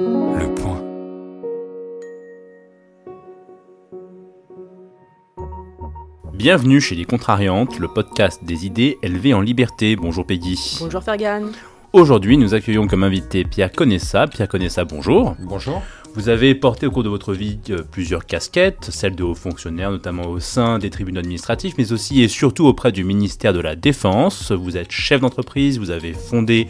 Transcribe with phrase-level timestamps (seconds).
[0.00, 0.82] Le point.
[6.32, 9.96] Bienvenue chez Les Contrariantes, le podcast des idées élevées en liberté.
[9.96, 10.78] Bonjour Peggy.
[10.80, 11.50] Bonjour Fergan.
[11.92, 14.26] Aujourd'hui, nous accueillons comme invité Pierre Conessa.
[14.26, 15.36] Pierre Conessa, bonjour.
[15.38, 15.82] Bonjour.
[16.14, 19.90] Vous avez porté au cours de votre vie euh, plusieurs casquettes, celles de haut fonctionnaire,
[19.90, 23.76] notamment au sein des tribunaux administratifs, mais aussi et surtout auprès du ministère de la
[23.76, 24.50] Défense.
[24.50, 26.68] Vous êtes chef d'entreprise, vous avez fondé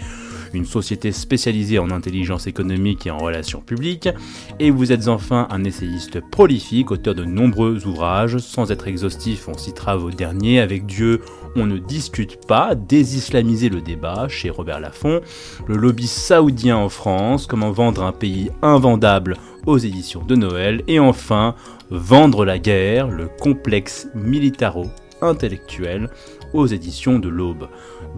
[0.53, 4.09] une société spécialisée en intelligence économique et en relations publiques,
[4.59, 8.39] et vous êtes enfin un essayiste prolifique, auteur de nombreux ouvrages.
[8.39, 11.21] Sans être exhaustif, on citera vos derniers avec Dieu,
[11.57, 15.21] on ne discute pas, désislamiser le débat chez Robert Laffont,
[15.67, 19.37] le lobby saoudien en France, comment vendre un pays invendable
[19.67, 21.55] aux éditions de Noël, et enfin
[21.91, 26.09] Vendre la guerre, le complexe militaro-intellectuel
[26.53, 27.69] aux éditions de l'Aube.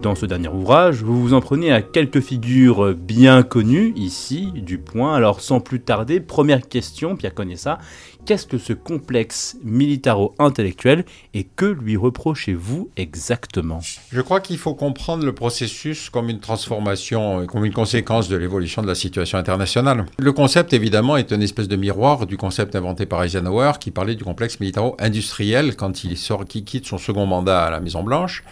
[0.01, 4.77] Dans ce dernier ouvrage, vous vous en prenez à quelques figures bien connues ici du
[4.77, 5.15] point.
[5.15, 7.77] Alors sans plus tarder, première question, Pierre connaît ça.
[8.25, 13.81] Qu'est-ce que ce complexe militaro-intellectuel et que lui reprochez-vous exactement?
[14.13, 18.81] Je crois qu'il faut comprendre le processus comme une transformation, comme une conséquence de l'évolution
[18.81, 20.05] de la situation internationale.
[20.17, 24.15] Le concept, évidemment, est une espèce de miroir du concept inventé par Eisenhower qui parlait
[24.15, 28.45] du complexe militaro-industriel quand il sort, qui quitte son second mandat à la Maison-Blanche.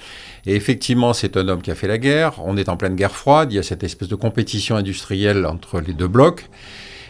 [0.45, 2.33] Et effectivement, c'est un homme qui a fait la guerre.
[2.43, 3.53] On est en pleine guerre froide.
[3.53, 6.49] Il y a cette espèce de compétition industrielle entre les deux blocs.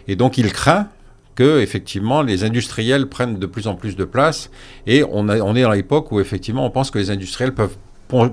[0.07, 0.89] Et donc, il craint
[1.35, 4.49] que effectivement les industriels prennent de plus en plus de place
[4.87, 7.77] et on, est dans l'époque où effectivement on pense que les industriels peuvent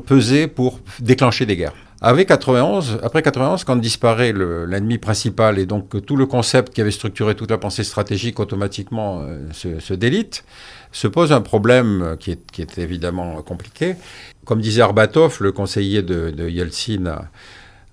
[0.07, 1.75] peser pour déclencher des guerres.
[2.01, 6.93] Avec 91, après 91, quand disparaît l'ennemi principal et donc tout le concept qui avait
[6.93, 10.45] structuré toute la pensée stratégique automatiquement euh, se, délite,
[10.93, 13.97] se pose un problème qui est, évidemment compliqué.
[14.45, 17.23] Comme disait Arbatov, le conseiller de, Yeltsin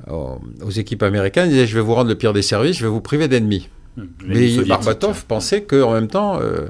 [0.08, 2.84] aux, aux équipes américaines, il disait Je vais vous rendre le pire des services, je
[2.84, 3.69] vais vous priver d'ennemis.
[4.25, 6.67] Mais Barbatov pensait qu'en même temps, euh,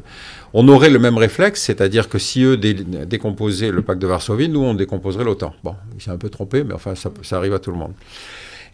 [0.53, 4.49] on aurait le même réflexe, c'est-à-dire que si eux dé décomposaient le pacte de Varsovie,
[4.49, 5.53] nous, on décomposerait l'OTAN.
[5.64, 7.93] Bon, il s'est un peu trompé, mais enfin, ça, ça arrive à tout le monde.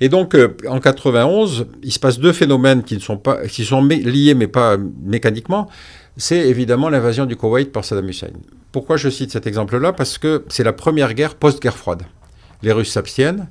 [0.01, 3.63] Et donc, euh, en 91, il se passe deux phénomènes qui, ne sont, pas, qui
[3.63, 5.69] sont liés, mais pas mécaniquement.
[6.17, 8.31] C'est évidemment l'invasion du Koweït par Saddam Hussein.
[8.71, 9.93] Pourquoi je cite cet exemple-là?
[9.93, 12.03] Parce que c'est la première guerre post-guerre froide.
[12.63, 13.47] Les Russes s'abstiennent,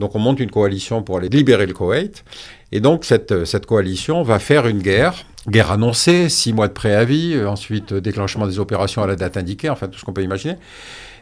[0.00, 2.24] donc on monte une coalition pour aller libérer le Koweït.
[2.72, 5.14] Et donc cette, cette coalition va faire une guerre,
[5.48, 9.70] guerre annoncée, six mois de préavis, euh, ensuite déclenchement des opérations à la date indiquée,
[9.70, 10.56] enfin tout ce qu'on peut imaginer.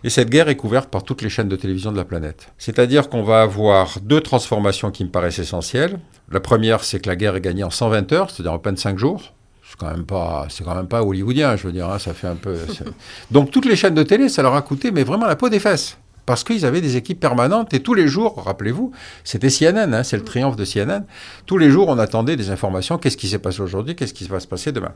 [0.05, 2.53] Et cette guerre est couverte par toutes les chaînes de télévision de la planète.
[2.57, 5.99] C'est-à-dire qu'on va avoir deux transformations qui me paraissent essentielles.
[6.31, 8.97] La première, c'est que la guerre est gagnée en 120 heures, c'est-à-dire en peine 5
[8.97, 9.35] jours.
[9.69, 11.91] C'est quand même pas, c'est quand même pas hollywoodien, je veux dire.
[11.91, 12.57] Hein, ça fait un peu.
[13.33, 15.59] Donc toutes les chaînes de télé, ça leur a coûté, mais vraiment la peau des
[15.59, 18.93] fesses parce qu'ils avaient des équipes permanentes et tous les jours, rappelez-vous,
[19.25, 21.07] c'était CNN, hein, c'est le triomphe de CNN,
[21.47, 24.39] tous les jours on attendait des informations, qu'est-ce qui s'est passé aujourd'hui, qu'est-ce qui va
[24.39, 24.93] se passer demain?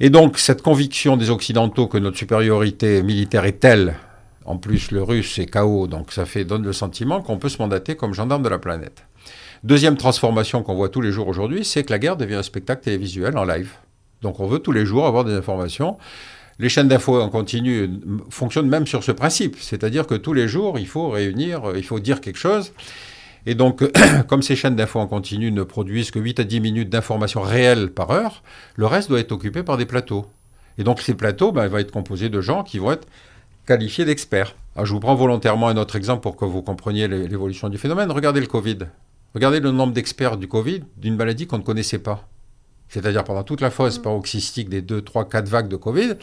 [0.00, 3.96] Et donc cette conviction des Occidentaux que notre supériorité militaire est telle,
[4.46, 7.58] en plus le russe est chaos, donc ça fait, donne le sentiment qu'on peut se
[7.58, 9.04] mandater comme gendarme de la planète.
[9.64, 12.84] Deuxième transformation qu'on voit tous les jours aujourd'hui, c'est que la guerre devient un spectacle
[12.84, 13.72] télévisuel en live.
[14.22, 15.98] Donc on veut tous les jours avoir des informations
[16.58, 17.88] les chaînes d'infos en continu
[18.30, 22.00] fonctionnent même sur ce principe, c'est-à-dire que tous les jours, il faut réunir, il faut
[22.00, 22.72] dire quelque chose.
[23.46, 23.82] Et donc,
[24.26, 27.90] comme ces chaînes d'infos en continu ne produisent que 8 à 10 minutes d'informations réelles
[27.90, 28.42] par heure,
[28.76, 30.26] le reste doit être occupé par des plateaux.
[30.78, 33.06] Et donc, ces plateaux ben, vont être composés de gens qui vont être
[33.66, 34.54] qualifiés d'experts.
[34.82, 38.10] je vous prends volontairement un autre exemple pour que vous compreniez l'évolution du phénomène.
[38.10, 38.78] Regardez le Covid.
[39.34, 42.26] Regardez le nombre d'experts du Covid d'une maladie qu'on ne connaissait pas
[42.88, 46.14] c'est-à-dire pendant toute la phase paroxystique des 2, 3, 4 vagues de Covid,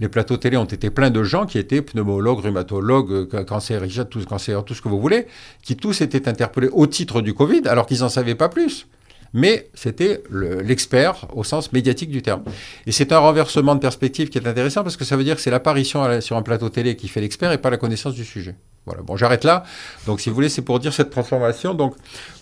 [0.00, 4.64] les plateaux télé ont été pleins de gens qui étaient pneumologues, rhumatologues, cancérologues, tout, cancer,
[4.64, 5.26] tout ce que vous voulez,
[5.62, 8.86] qui tous étaient interpellés au titre du Covid, alors qu'ils n'en savaient pas plus.
[9.32, 12.42] Mais c'était l'expert au sens médiatique du terme.
[12.86, 15.42] Et c'est un renversement de perspective qui est intéressant parce que ça veut dire que
[15.42, 18.56] c'est l'apparition sur un plateau télé qui fait l'expert et pas la connaissance du sujet.
[18.86, 19.64] Voilà, bon, j'arrête là.
[20.06, 21.74] Donc, si vous voulez, c'est pour dire cette transformation.
[21.74, 21.94] Donc,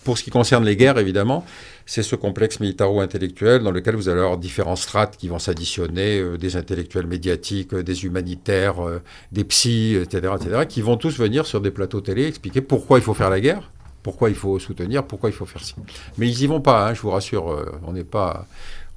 [0.05, 1.45] pour ce qui concerne les guerres, évidemment,
[1.85, 6.37] c'est ce complexe militaro-intellectuel dans lequel vous allez avoir différents strates qui vont s'additionner, euh,
[6.37, 9.01] des intellectuels médiatiques, euh, des humanitaires, euh,
[9.33, 13.01] des psys, etc., etc., qui vont tous venir sur des plateaux télé expliquer pourquoi il
[13.01, 13.69] faut faire la guerre,
[14.03, 15.75] pourquoi il faut soutenir, pourquoi il faut faire ci.
[16.17, 18.45] Mais ils y vont pas, hein, je vous rassure, on n'est pas,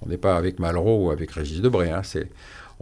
[0.05, 1.91] on n'est pas avec Malraux ou avec Régis Debray.
[1.91, 2.03] Hein,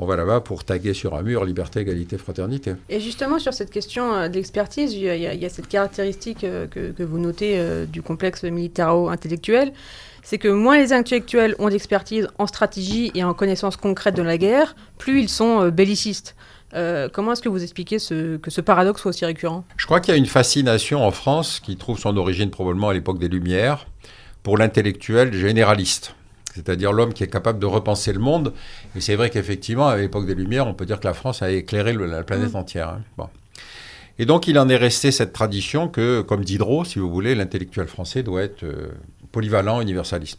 [0.00, 2.72] on va là-bas pour taguer sur un mur liberté, égalité, fraternité.
[2.88, 6.92] Et justement, sur cette question euh, d'expertise, il, il, y a cette caractéristique euh, que,
[6.92, 9.74] que vous notez euh, du complexe militaro-intellectuel,
[10.22, 14.38] c'est que moins les intellectuels ont d'expertise en stratégie et en connaissance concrète de la
[14.38, 16.34] guerre, plus ils sont bellicistes.
[16.74, 19.64] Euh, comment est-ce que vous expliquez ce, que ce paradoxe soit aussi récurrent?
[19.76, 22.94] Je crois qu'il y a une fascination en France qui trouve son origine probablement à
[22.94, 23.86] l'époque des Lumières
[24.42, 26.14] pour l'intellectuel généraliste,
[26.54, 28.54] c'est-à-dire l'homme qui est capable de repenser le monde.
[28.96, 31.50] Et c'est vrai qu'effectivement, à l'époque des Lumières, on peut dire que la France a
[31.50, 32.56] éclairé la planète mmh.
[32.56, 32.88] entière.
[32.90, 33.02] Hein.
[33.16, 33.28] Bon.
[34.18, 37.86] Et donc, il en est resté cette tradition que, comme Diderot, si vous voulez, l'intellectuel
[37.86, 38.90] français doit être euh,
[39.32, 40.38] polyvalent, universaliste.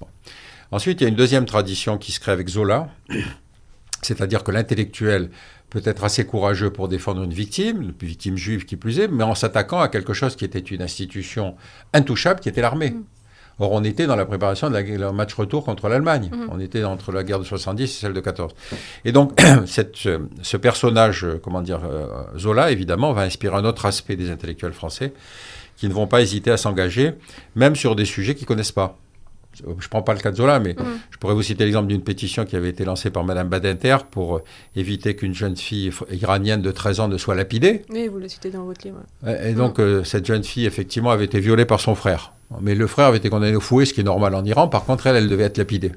[0.72, 2.90] Ensuite, il y a une deuxième tradition qui se crée avec Zola,
[4.02, 5.32] c'est-à-dire que l'intellectuel
[5.72, 9.24] peut être assez courageux pour défendre une victime, une victime juive qui plus est, mais
[9.24, 11.56] en s'attaquant à quelque chose qui était une institution
[11.94, 12.92] intouchable, qui était l'armée.
[12.92, 13.04] Mmh.
[13.60, 16.30] Or, on était dans la préparation de la, match retour contre l'Allemagne.
[16.32, 16.50] Mmh.
[16.52, 18.54] On était entre la guerre de 70 et celle de 14.
[19.06, 22.08] Et donc, cette, ce, personnage, euh, comment dire, euh,
[22.38, 25.14] Zola, évidemment, va inspirer un autre aspect des intellectuels français
[25.78, 27.14] qui ne vont pas hésiter à s'engager,
[27.56, 28.98] même sur des sujets qu'ils ne connaissent pas.
[29.54, 30.84] Je ne prends pas le cas de Zola, mais mmh.
[31.12, 34.38] je pourrais vous citer l'exemple d'une pétition qui avait été lancée par Mme Badinter pour
[34.38, 34.44] euh,
[34.76, 37.84] éviter qu'une jeune fille iranienne de 13 ans ne soit lapidée.
[37.90, 39.00] Oui, vous le citez dans votre livre.
[39.44, 42.34] Et donc, cette jeune fille, effectivement, avait été violée par son frère.
[42.60, 44.68] Mais le frère avait été condamné au fouet, ce qui est normal en Iran.
[44.68, 45.92] Par contre, elle, elle devait être lapidée.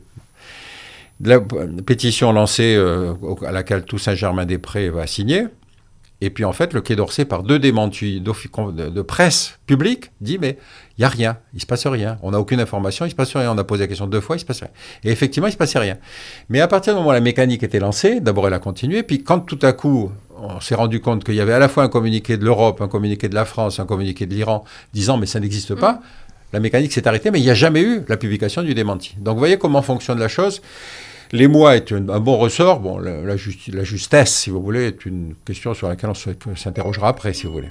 [1.20, 3.14] La pétition lancée euh,
[3.46, 5.46] à laquelle tout Saint-Germain-des-Prés va signer.
[6.20, 10.56] Et puis en fait, le Quai d'Orsay, par deux démentis de, presse publique, dit mais
[10.96, 12.18] il n'y a rien, il ne se passe rien.
[12.22, 13.52] On n'a aucune information, il ne se passe rien.
[13.52, 14.70] On a posé la question deux fois, il ne se passe rien.
[15.02, 15.98] Et effectivement, il ne se passait rien.
[16.48, 19.22] Mais à partir du moment où la mécanique était lancée, d'abord elle a continué, puis
[19.22, 21.88] quand tout à coup on s'est rendu compte qu'il y avait à la fois un
[21.88, 25.40] communiqué de l'Europe, un communiqué de la France, un communiqué de l'Iran, disant mais ça
[25.40, 26.00] n'existe pas, mm
[26.54, 29.16] la mécanique s'est arrêtée, mais il n'y a jamais eu la publication du démenti.
[29.18, 30.62] Donc vous voyez comment fonctionne la chose.
[31.32, 32.80] Les mois est un bon ressort.
[32.80, 33.36] Bon, la, la,
[33.84, 37.70] justesse, si vous voulez, est une question sur laquelle on s'interrogera après, si vous voulez.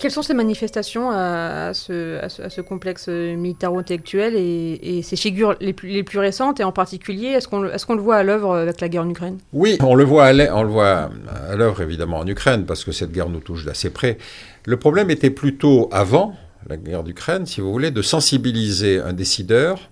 [0.00, 6.64] Quelles sont ces manifestations à, ce, complexe militaro-intellectuel et, ces figures les plus, récentes et
[6.64, 7.60] en particulier, est-ce qu'on
[7.94, 9.36] le voit à l'œuvre avec la guerre en Ukraine?
[9.52, 13.66] Oui, on le voit à l'œuvre évidemment en Ukraine parce que cette guerre nous touche
[13.66, 14.16] d'assez près.
[14.64, 16.34] Le problème était plutôt avant
[16.68, 19.88] la guerre d'Ukraine, si vous voulez, de sensibiliser un décideur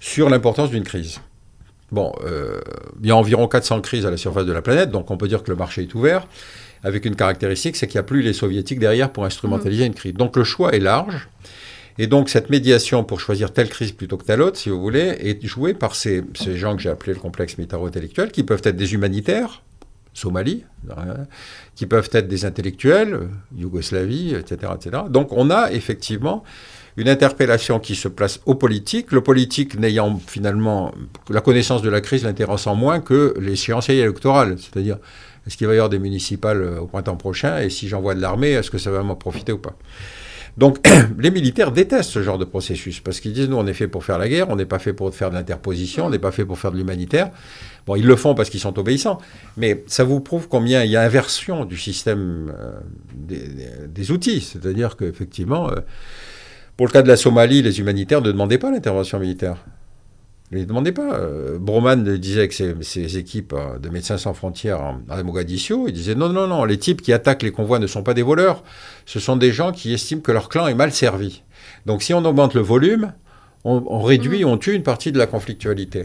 [0.00, 1.20] sur l'importance d'une crise.
[1.92, 2.60] Bon, euh,
[3.00, 5.28] il y a environ 400 crises à la surface de la planète, donc on peut
[5.28, 6.26] dire que le marché est ouvert
[6.84, 10.12] avec une caractéristique, c'est qu'il n'y a plus les soviétiques derrière pour instrumentaliser une crise.
[10.12, 11.28] Donc le choix est large.
[11.96, 15.16] Et donc cette médiation pour choisir telle crise plutôt que telle autre, si vous voulez,
[15.20, 16.22] est jouée par ces,
[16.54, 19.62] gens que j'ai appelés le complexe militaro-intellectuel, qui peuvent être des humanitaires,
[20.14, 20.64] Somalie,
[21.74, 25.02] qui peuvent être des intellectuels, Yougoslavie, etc., etc.
[25.10, 26.44] Donc on a effectivement
[26.96, 30.94] une interpellation qui se place au politique, le politique n'ayant finalement
[31.28, 34.98] la connaissance de la crise l'intéressant moins que l'échéancier électoral, c'est-à-dire
[35.46, 38.50] est-ce qu'il va y avoir des municipales au printemps prochain Et si j'envoie de l'armée,
[38.50, 39.76] est-ce que ça va m'en profiter ou pas?
[40.56, 40.86] Donc,
[41.18, 44.04] les militaires détestent ce genre de processus parce qu'ils disent nous, on est fait pour
[44.04, 46.44] faire la guerre, on n'est pas fait pour faire de l'interposition, on n'est pas fait
[46.44, 47.30] pour faire de l'humanitaire.
[47.86, 49.18] Bon, ils le font parce qu'ils sont obéissants,
[49.56, 54.40] mais ça vous prouve combien il y a inversion du système euh, des, outils.
[54.40, 55.80] C'est-à-dire qu'effectivement, euh,
[56.76, 59.56] pour le cas de la Somalie, les humanitaires ne demandaient pas l'intervention militaire.
[60.52, 61.14] Ne demandez pas.
[61.14, 66.14] Euh, Broman disait avec ses, équipes euh, de Médecins sans frontières à Mogadiscio, il disait
[66.14, 68.62] non, non, non, les types qui attaquent les convois ne sont pas des voleurs,
[69.06, 71.42] ce sont des gens qui estiment que leur clan est mal servi.
[71.86, 73.12] Donc si on augmente le volume,
[73.64, 74.48] on, réduit, mmh.
[74.48, 76.04] on tue une partie de la conflictualité.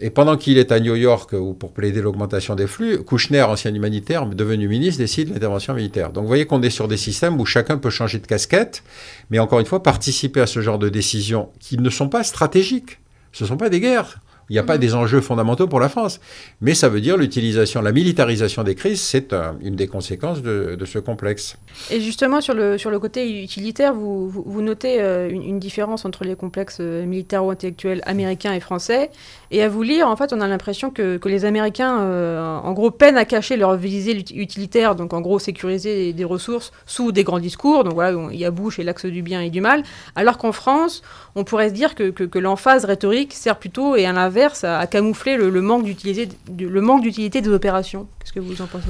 [0.00, 3.72] Et pendant qu'il est à New York ou pour plaider l'augmentation des flux, Kouchner, ancien
[3.74, 6.10] humanitaire, devenu ministre, décide l'intervention militaire.
[6.12, 8.82] Donc vous voyez qu'on est sur des systèmes où chacun peut changer de casquette,
[9.30, 12.98] mais encore une fois, participer à ce genre de décisions qui ne sont pas stratégiques
[13.34, 14.20] ce ne sont pas des guerres.
[14.50, 14.80] Il n'y a pas mhm.
[14.80, 16.20] des enjeux fondamentaux pour la France.
[16.60, 20.98] Mais ça veut dire l'utilisation, la militarisation des crises, c'est une des conséquences de, ce
[20.98, 21.56] complexe.
[21.90, 26.24] Et justement, sur le, sur le côté utilitaire, vous, vous, notez euh, une, différence entre
[26.24, 29.10] les complexes euh, militaires ou intellectuels américains et français.
[29.50, 32.72] Et à vous lire, en fait, on a l'impression que, que, les Américains, euh, en
[32.72, 37.24] gros, peinent à cacher leur visée utilitaire, donc en gros, sécuriser des ressources sous des
[37.24, 37.84] grands discours.
[37.84, 39.82] Donc voilà, il y a Bush et l'axe du bien et du mal.
[40.16, 41.02] Alors qu'en France,
[41.34, 45.36] on pourrait se dire que, que, l'emphase rhétorique sert plutôt, et à l'inverse, à, camoufler
[45.36, 48.06] le, manque d'utilité des opérations.
[48.18, 48.88] Qu'est-ce que vous en pensez?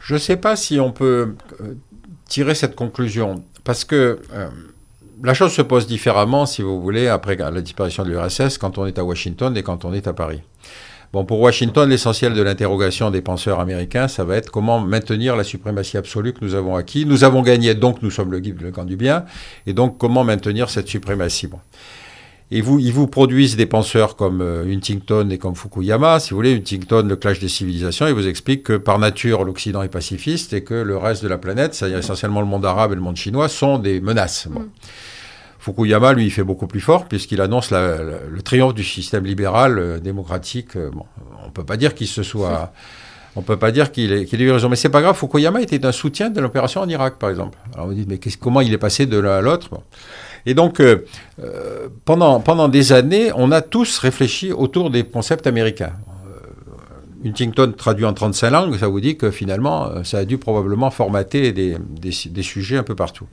[0.00, 1.74] Je ne sais pas si on peut euh,
[2.28, 4.48] tirer cette conclusion, parce que euh,
[5.22, 8.86] la chose se pose différemment, si vous voulez, après la disparition de l'URSS, quand on
[8.86, 10.42] est à Washington et quand on est à Paris.
[11.10, 15.44] Bon, pour Washington, l'essentiel de l'interrogation des penseurs américains, ça va être comment maintenir la
[15.44, 17.06] suprématie absolue que nous avons acquis.
[17.06, 19.24] Nous avons gagné, donc nous sommes le guide, camp du bien,
[19.66, 21.48] et donc comment maintenir cette suprématie?
[22.50, 26.36] Et vous, ils vous produisent des penseurs comme euh, Huntington et comme Fukuyama, si vous
[26.36, 30.54] voulez, Huntington, le clash des civilisations, il vous explique que par nature, l'Occident est pacifiste
[30.54, 33.16] et que le reste de la planète, c'est-à-dire essentiellement le monde arabe et le monde
[33.16, 34.48] chinois, sont des menaces.
[34.50, 34.60] Bon.
[34.60, 34.70] Mm.
[35.58, 39.98] Fukuyama, lui, il fait beaucoup plus fort puisqu'il annonce le triomphe du système libéral euh,
[39.98, 40.76] démocratique.
[40.76, 41.04] Euh, bon,
[41.42, 42.72] on ne peut pas dire qu'il se soit
[43.38, 44.68] On peut pas dire qu'il ait, eu raison.
[44.68, 47.56] Mais c'est pas grave, Fukuyama était un soutien de l'opération en Irak, par exemple.
[47.72, 49.70] Alors vous dites, mais comment il est passé de l'un à l'autre?
[50.46, 51.04] Et donc, euh,
[51.42, 55.92] euh, pendant, pendant des années, on a tous réfléchi autour des concepts américains.
[56.26, 60.90] Euh, Huntington traduit en 35 langues, ça vous dit que finalement, ça a dû probablement
[60.90, 63.26] formater des, des sujets un peu partout.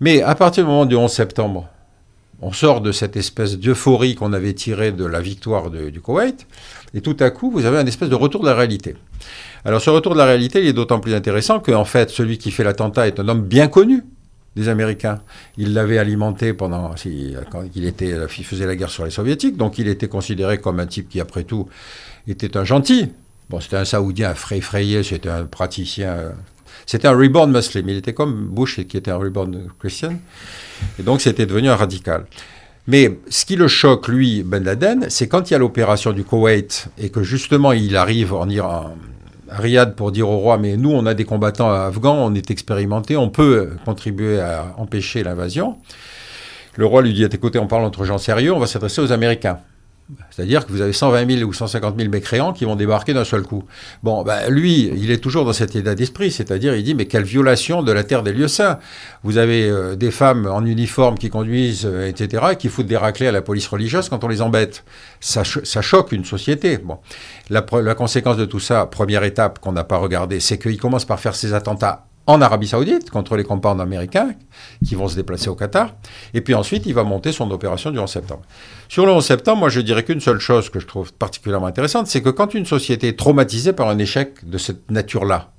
[0.00, 1.68] Mais à partir du moment du 11 septembre,
[2.40, 6.46] on sort de cette espèce d'euphorie qu'on avait tirée de la victoire du Koweït,
[6.92, 8.96] et tout à coup, vous avez un espèce de retour de la réalité.
[9.64, 12.50] Alors ce retour de la réalité, il est d'autant plus intéressant qu'en fait, celui qui
[12.50, 14.02] fait l'attentat est un homme bien connu
[14.56, 15.20] des Américains.
[15.56, 16.94] Il l'avait alimenté pendant,
[17.50, 20.80] quand il, était, il faisait la guerre sur les Soviétiques, donc il était considéré comme
[20.80, 21.68] un type qui, après tout,
[22.26, 23.10] était un gentil.
[23.50, 26.32] Bon, c'était un Saoudien effrayé, c'était un praticien
[26.86, 27.88] c'était un reborn muslim.
[27.88, 30.18] Il était comme Bush qui était un reborn christian.
[30.98, 32.26] Et donc, c'était devenu un radical.
[32.88, 36.24] Mais ce qui le choque, lui, Ben Laden, c'est quand il y a l'opération du
[36.24, 38.96] Koweït et que justement il arrive en Iran,
[39.52, 43.16] Riyad pour dire au roi, mais nous, on a des combattants afghans, on est expérimentés,
[43.16, 45.78] on peut contribuer à empêcher l'invasion.
[46.76, 49.58] Le roi lui dit, écoutez, on parle entre gens sérieux, on va s'adresser aux Américains.
[50.30, 53.42] C'est-à-dire que vous avez 120 000 ou 150 000 mécréants qui vont débarquer d'un seul
[53.42, 53.64] coup.
[54.02, 57.24] Bon, ben, lui, il est toujours dans cet état d'esprit, c'est-à-dire il dit mais quelle
[57.24, 58.78] violation de la terre des lieux saints.
[59.22, 62.96] Vous avez euh, des femmes en uniforme qui conduisent, euh, etc., et qui foutent des
[62.96, 64.84] raclés à la police religieuse quand on les embête.
[65.20, 66.78] Ça, choque une société.
[67.50, 71.20] La conséquence de tout ça, première étape qu'on n'a pas regardée, c'est qu'il commence par
[71.20, 74.34] faire ses attentats en Arabie Saoudite contre les compounds américains
[74.84, 75.94] qui vont se déplacer au Qatar.
[76.34, 78.42] Et puis ensuite, il va monter son opération du 11 septembre.
[78.88, 82.06] Sur le 11 septembre, moi, je dirais qu'une seule chose que je trouve particulièrement intéressante,
[82.06, 85.50] c'est que quand une société est traumatisée par un échec de cette nature-là,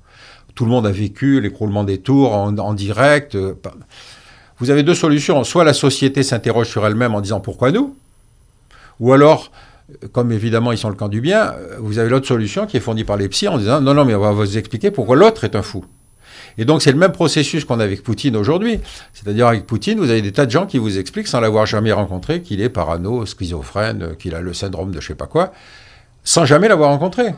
[0.54, 3.34] tout le monde a vécu l'écroulement des tours en, direct.
[3.34, 3.54] Euh,
[4.58, 5.42] vous avez deux solutions.
[5.44, 7.96] Soit la société s'interroge sur elle-même en disant pourquoi nous?
[9.00, 9.50] Ou alors,
[10.12, 13.02] comme évidemment ils sont le camp du bien, vous avez l'autre solution qui est fournie
[13.02, 15.56] par les psys en disant non, non, mais on va vous expliquer pourquoi l'autre est
[15.56, 15.84] un fou.
[16.58, 18.80] Et donc c'est le même processus qu'on a avec Poutine aujourd'hui.
[19.12, 21.92] C'est-à-dire avec Poutine, vous avez des tas de gens qui vous expliquent, sans l'avoir jamais
[21.92, 25.52] rencontré, qu'il est parano, schizophrène, qu'il a le syndrome de je sais pas quoi,
[26.22, 27.34] sans jamais l'avoir rencontré.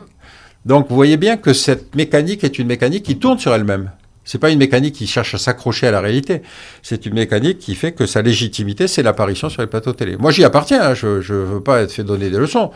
[0.65, 3.91] Donc vous voyez bien que cette mécanique est une mécanique qui tourne sur elle-même.
[4.27, 6.41] C'est pas une mécanique qui cherche à s'accrocher à la réalité.
[6.83, 10.17] C'est une mécanique qui fait que sa légitimité, c'est l'apparition sur les plateaux télé.
[10.17, 10.81] Moi, j'y appartiens.
[10.81, 10.93] Hein.
[10.93, 12.71] Je ne veux pas être fait donner des leçons.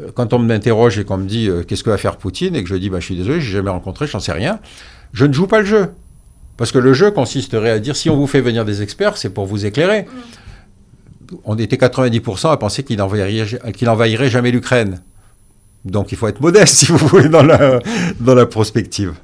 [0.00, 2.62] Euh, quand on m'interroge et qu'on me dit euh, qu'est-ce que va faire Poutine et
[2.62, 4.58] que je dis bah, je suis désolé, j'ai jamais rencontré, j'en sais rien.
[5.14, 5.90] Je ne joue pas le jeu.
[6.56, 9.30] Parce que le jeu consisterait à dire si on vous fait venir des experts, c'est
[9.30, 10.06] pour vous éclairer.
[11.44, 15.00] On était 90% à penser qu'il n'envahirait jamais l'Ukraine.
[15.84, 17.80] Donc il faut être modeste, si vous voulez, dans la,
[18.20, 19.14] dans la prospective.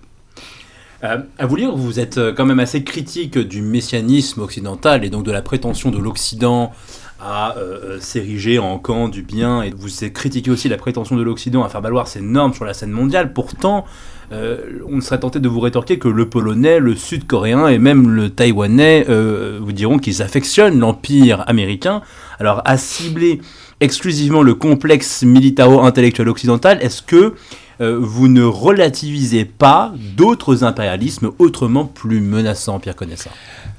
[1.03, 5.09] Euh, à vous lire, vous êtes euh, quand même assez critique du messianisme occidental et
[5.09, 6.73] donc de la prétention de l'Occident
[7.19, 11.65] à euh, s'ériger en camp du bien et vous critiquez aussi la prétention de l'Occident
[11.65, 13.33] à faire valoir ses normes sur la scène mondiale.
[13.33, 13.87] Pourtant,
[14.33, 19.07] on serait tenté de vous rétorquer que le polonais, le sud-coréen et même le taïwanais
[19.09, 22.03] euh, vous diront qu'ils affectionnent l'empire américain.
[22.39, 23.41] Alors, à cibler
[23.81, 27.35] exclusivement le complexe militaro-intellectuel occidental, est-ce que
[27.81, 33.31] euh, vous ne relativisez pas d'autres impérialismes autrement plus menaçants, Pierre Connaissant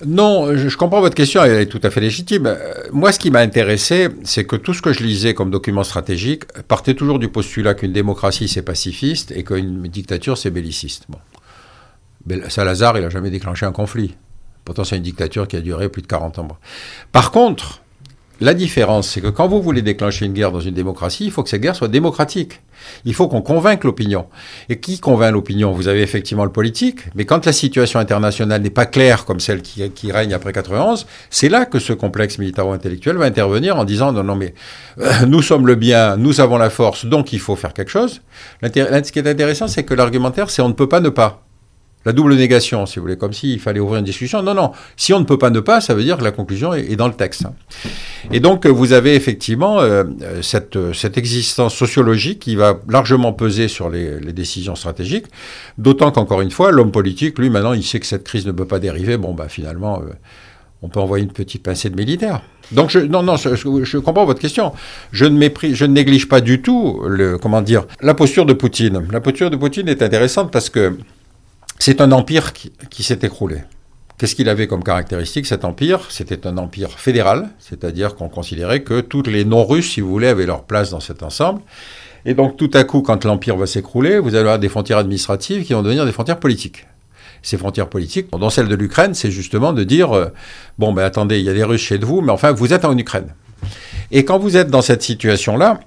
[0.06, 2.48] Non, je, comprends votre question, elle est tout à fait légitime.
[2.48, 5.84] Euh, moi, ce qui m'a intéressé, c'est que tout ce que je lisais comme document
[5.84, 11.06] stratégique partait toujours du postulat qu'une démocratie, c'est pacifiste et qu'une dictature, c'est belliciste.
[11.08, 11.20] Bon.
[12.50, 14.16] Salazar, il n'a jamais déclenché un conflit.
[14.66, 16.48] Pourtant, c'est une dictature qui a duré plus de 40 ans.
[17.12, 17.82] Par contre,
[18.42, 21.44] la différence, c'est que quand vous voulez déclencher une guerre dans une démocratie, il faut
[21.44, 22.62] que cette guerre soit démocratique.
[23.06, 24.26] Il faut qu'on convainque l'opinion.
[24.68, 25.72] Et qui convainc l'opinion?
[25.72, 29.62] Vous avez effectivement le politique, mais quand la situation internationale n'est pas claire comme celle
[29.62, 34.24] qui, règne après 91, c'est là que ce complexe militaro-intellectuel va intervenir en disant non,
[34.24, 34.56] non, mais
[34.98, 38.22] euh, nous sommes le bien, nous avons la force, donc il faut faire quelque chose.
[38.64, 41.44] Ce qui est intéressant, c'est que l'argumentaire, c'est on ne peut pas ne pas.
[42.04, 44.42] La double négation, si vous voulez, comme s'il fallait ouvrir une discussion.
[44.42, 44.72] Non, non.
[44.98, 47.08] Si on ne peut pas ne pas, ça veut dire que la conclusion est, dans
[47.08, 47.44] le texte.
[48.32, 50.04] Et donc, vous avez effectivement euh,
[50.42, 55.26] cette, cette, existence sociologique qui va largement peser sur les, décisions stratégiques.
[55.78, 58.66] D'autant qu'encore une fois, l'homme politique, lui, maintenant, il sait que cette crise ne peut
[58.66, 59.18] pas dériver.
[59.18, 60.12] Bon, bah, finalement, euh,
[60.82, 62.42] on peut envoyer une petite pincée de militaires.
[62.72, 64.72] Donc, non, non, je, je, comprends votre question.
[65.12, 68.54] Je ne, mépris, je ne néglige pas du tout, le, comment dire, la posture de
[68.54, 69.06] Poutine.
[69.12, 70.96] La posture de Poutine est intéressante parce que
[71.82, 73.58] c'est un empire qui, s'est écroulé.
[74.20, 76.02] Qu'est-ce qu'il avait comme caractéristique cet empire?
[76.10, 80.46] C'était un empire fédéral, c'est-à-dire qu'on considérait que toutes les non-russes, si vous voulez, avaient
[80.46, 81.62] leur place dans cet ensemble.
[82.26, 85.66] Et donc tout à coup, quand l'empire va s'écrouler, vous allez avoir des frontières administratives
[85.66, 86.86] qui vont devenir des frontières politiques.
[87.42, 90.28] Ces frontières politiques, dont celle de l'Ukraine, c'est justement de dire euh,
[90.78, 92.96] bon ben attendez, il y a des Russes chez vous, mais enfin vous êtes en
[92.96, 93.34] Ukraine.
[94.12, 95.80] Et quand vous êtes dans cette situation-là,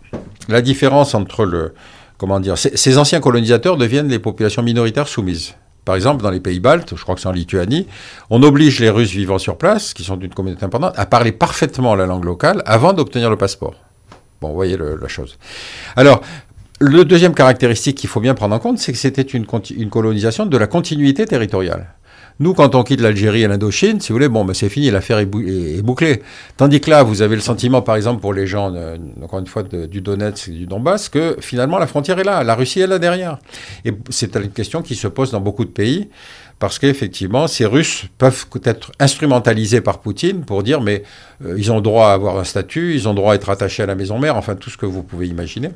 [0.48, 1.72] la différence entre le
[2.18, 5.54] comment dire, ces anciens colonisateurs deviennent les populations minoritaires soumises.
[5.84, 7.86] Par exemple, dans les pays baltes, je crois que c'est en Lituanie,
[8.30, 11.94] on oblige les Russes vivant sur place, qui sont d'une communauté importante, à parler parfaitement
[11.94, 13.74] la langue locale avant d'obtenir le passeport.
[14.40, 15.38] Bon, vous voyez la chose.
[15.96, 16.22] Alors,
[16.80, 20.46] le deuxième caractéristique qu'il faut bien prendre en compte, c'est que c'était une, une, colonisation
[20.46, 21.94] de la continuité territoriale.
[22.40, 25.18] Nous, quand on quitte l'Algérie et l'Indochine, si vous voulez, bon, ben c'est fini, l'affaire
[25.18, 26.22] est, bouclée.
[26.56, 28.74] Tandis que là, vous avez le sentiment, par exemple, pour les gens,
[29.22, 32.56] encore une fois, du Donetsk et du Donbass, que finalement, la frontière est là, la
[32.56, 33.38] Russie est là derrière.
[33.84, 36.08] Et c'est une question qui se pose dans beaucoup de pays,
[36.58, 41.02] parce qu'effectivement, ces Russes peuvent être instrumentalisés par Poutine pour dire, mais
[41.44, 43.86] euh, ils ont droit à avoir un statut, ils ont droit à être attachés à
[43.86, 45.70] la maison mère, enfin, tout ce que vous pouvez imaginer.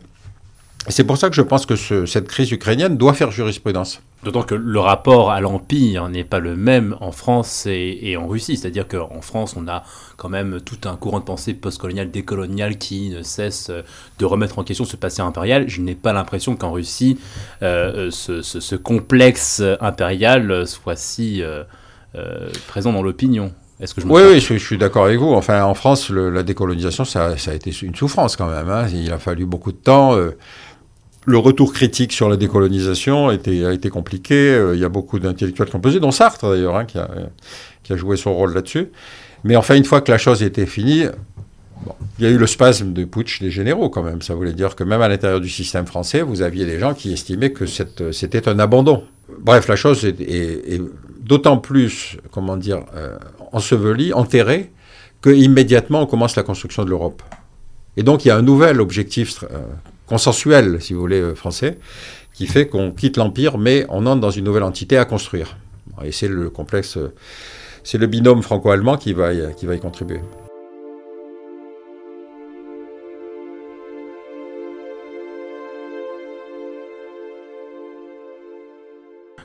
[0.86, 4.00] C'est pour ça que je pense que cette crise ukrainienne doit faire jurisprudence.
[4.24, 8.56] D'autant que le rapport à l'empire n'est pas le même en France et, en Russie.
[8.56, 9.84] C'est-à-dire qu'en France, on a
[10.16, 13.70] quand même tout un courant de pensée postcolonial, décolonial qui ne cesse
[14.18, 15.68] de remettre en question ce passé impérial.
[15.68, 17.18] Je n'ai pas l'impression qu'en Russie,
[17.62, 21.62] euh, ce, complexe impérial soit si euh,
[22.16, 23.52] euh, présent dans l'opinion.
[23.80, 25.32] Est-ce que je oui, oui, je, suis d'accord avec vous.
[25.32, 28.68] Enfin, en France, la décolonisation, ça, a été une souffrance quand même.
[28.68, 28.88] Hein.
[28.92, 30.16] Il a fallu beaucoup de temps
[31.28, 34.34] le retour critique sur la décolonisation a été, compliqué.
[34.34, 37.08] Euh, il y a beaucoup d'intellectuels composés, dont Sartre d'ailleurs, hein, qui, a,
[37.82, 38.88] qui, joué son rôle là-dessus.
[39.44, 41.04] Mais enfin, une fois que la chose était finie,
[42.18, 44.22] il y a eu le spasme de putsch des généraux quand même.
[44.22, 47.12] Ça voulait dire que même à l'intérieur du système français, vous aviez des gens qui
[47.12, 49.04] estimaient que c'était un abandon.
[49.38, 50.80] Bref, la chose est,
[51.20, 53.16] d'autant plus, comment dire, euh,
[53.52, 54.72] ensevelie, enterrée,
[55.22, 57.22] qu'immédiatement on commence la construction de l'Europe.
[57.98, 59.58] Et donc il y a un nouvel objectif euh,
[60.08, 61.78] consensuel, si vous voulez, euh, français,
[62.32, 65.56] qui fait qu'on quitte l'Empire, mais on entre dans une nouvelle entité à construire.
[66.04, 67.12] Et c'est le complexe, euh,
[67.84, 70.20] c'est le binôme franco-allemand qui va, qui va y contribuer.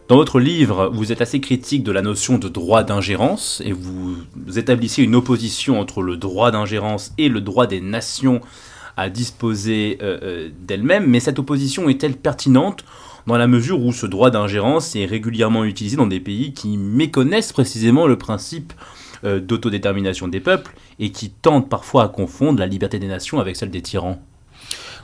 [0.09, 4.17] Dans votre livre, vous êtes assez critique de la notion de droit d'ingérence et vous
[4.55, 8.41] établissez une opposition entre le droit d'ingérence et le droit des nations
[8.97, 12.85] à disposer euh, euh, d'elle-même, mais cette opposition est-elle pertinente
[13.25, 17.53] dans la mesure où ce droit d'ingérence est régulièrement utilisé dans des pays qui méconnaissent
[17.53, 18.73] précisément le principe
[19.23, 23.55] euh, d'autodétermination des peuples et qui tentent parfois à confondre la liberté des nations avec
[23.55, 24.21] celle des tyrans?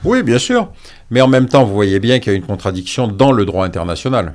[0.04, 0.70] Oui, bien sûr.
[1.10, 3.64] Mais en même temps, vous voyez bien qu'il y a une contradiction dans le droit
[3.64, 4.34] international.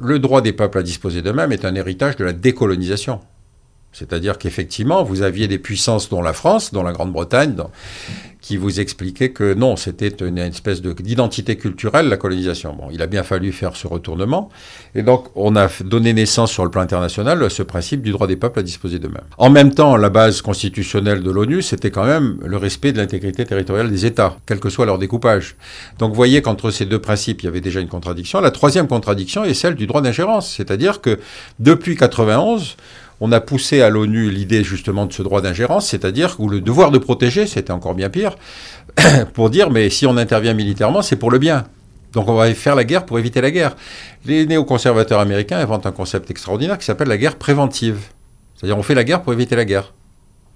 [0.00, 3.20] Le droit des peuples à disposer d'eux-mêmes est un héritage de la décolonisation.
[3.92, 7.54] C'est-à-dire qu'effectivement, vous aviez des puissances, dont la France, dont la Grande-Bretagne,
[8.42, 12.74] qui vous expliquaient que non, c'était une, espèce d'identité culturelle, la colonisation.
[12.74, 14.50] Bon, il a bien fallu faire ce retournement.
[14.96, 18.26] Et donc, on a donné naissance sur le plan international à ce principe du droit
[18.26, 19.22] des peuples à disposer d'eux-mêmes.
[19.38, 23.44] En même temps, la base constitutionnelle de l'ONU, c'était quand même le respect de l'intégrité
[23.44, 25.54] territoriale des États, quel que soit leur découpage.
[26.00, 28.40] Donc, vous voyez qu'entre ces deux principes, il y avait déjà une contradiction.
[28.40, 30.52] La troisième contradiction est celle du droit d'ingérence.
[30.52, 31.20] C'est-à-dire que
[31.60, 32.76] depuis 91,
[33.24, 36.90] on a poussé à l'ONU l'idée justement de ce droit d'ingérence, c'est-à-dire où le devoir
[36.90, 38.34] de protéger, c'était encore bien pire,
[39.34, 41.64] pour dire mais si on intervient militairement, c'est pour le bien.
[42.14, 43.76] Donc on va faire la guerre pour éviter la guerre.
[44.26, 48.00] Les néoconservateurs américains inventent un concept extraordinaire qui s'appelle la guerre préventive.
[48.56, 49.92] C'est-à-dire on fait la guerre pour éviter la guerre.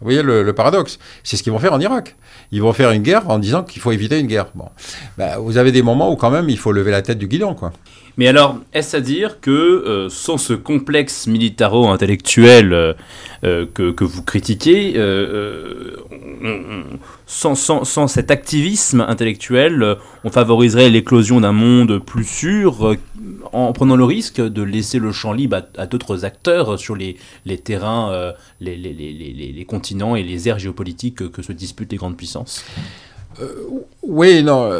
[0.00, 0.98] Vous voyez le, paradoxe?
[1.22, 2.16] C'est ce qu'ils vont faire en Irak.
[2.50, 4.48] Ils vont faire une guerre en disant qu'il faut éviter une guerre.
[4.56, 4.68] Bon.
[5.16, 7.54] Ben, vous avez des moments où quand même il faut lever la tête du guidon.
[7.54, 7.72] Quoi.
[8.18, 12.94] Mais alors, est-ce à dire que euh, sans ce complexe militaro-intellectuel euh,
[13.44, 14.94] euh, que, vous critiquez,
[17.26, 22.96] sans, sans, cet activisme intellectuel, on favoriserait l'éclosion d'un monde plus sûr
[23.52, 27.58] en prenant le risque de laisser le champ libre à, d'autres acteurs sur les, les
[27.58, 31.98] terrains, les, les, les, les, continents et les aires géopolitiques que, que se disputent les
[31.98, 32.64] grandes puissances?
[34.02, 34.70] Oui, non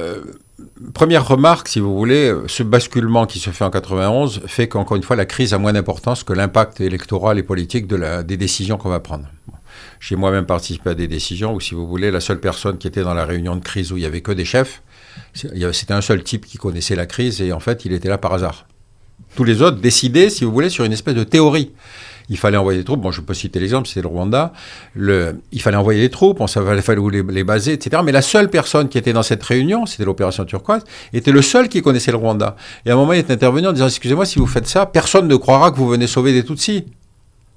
[0.95, 5.03] Première remarque, si vous voulez, ce basculement qui se fait en 91 fait qu'encore une
[5.03, 9.01] fois, la crise a moins d'importance que l'impact électoral et politique des décisions qu'on va
[9.01, 9.27] prendre.
[10.01, 13.03] J'ai moi-même participé à des décisions où, si vous voulez, la seule personne qui était
[13.03, 14.83] dans la réunion de crise où il n'y avait que des chefs,
[15.35, 18.33] c'était un seul type qui connaissait la crise et en fait, il était là par
[18.33, 18.67] hasard.
[19.35, 21.73] Tous les autres décidaient, si vous voulez, sur une espèce de théorie
[22.29, 23.01] il fallait envoyer des troupes.
[23.01, 24.53] Bon, je peux citer l'exemple, c'était le Rwanda.
[24.95, 28.03] Le, il fallait envoyer des troupes, on savait, il fallait où les, les, baser, etc.
[28.05, 31.69] Mais la seule personne qui était dans cette réunion, c'était l'opération turquoise, était le seul
[31.69, 32.57] qui connaissait le Rwanda.
[32.85, 35.29] Et à un moment, il est intervenu en disant, excusez-moi, si vous faites ça, personne
[35.29, 36.85] ne croira que vous venez sauver des Tutsis.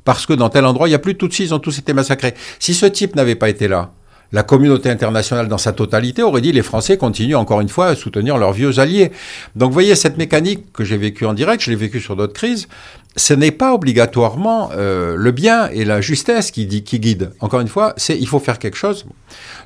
[0.05, 1.93] Parce que dans tel endroit, il n'y a plus de Tutsis, ils ont tous été
[1.93, 2.33] massacrés.
[2.59, 3.91] Si ce type n'avait pas été là,
[4.31, 7.95] la communauté internationale dans sa totalité aurait dit les Français continuent encore une fois à
[7.95, 9.11] soutenir leurs vieux alliés.
[9.55, 12.33] Donc vous voyez cette mécanique que j'ai vécue en direct, je l'ai vécue sur d'autres
[12.33, 12.67] crises,
[13.15, 17.31] ce n'est pas obligatoirement euh, le bien et la justesse qui, dit, qui guident.
[17.39, 19.05] Encore une fois, c'est il faut faire quelque chose.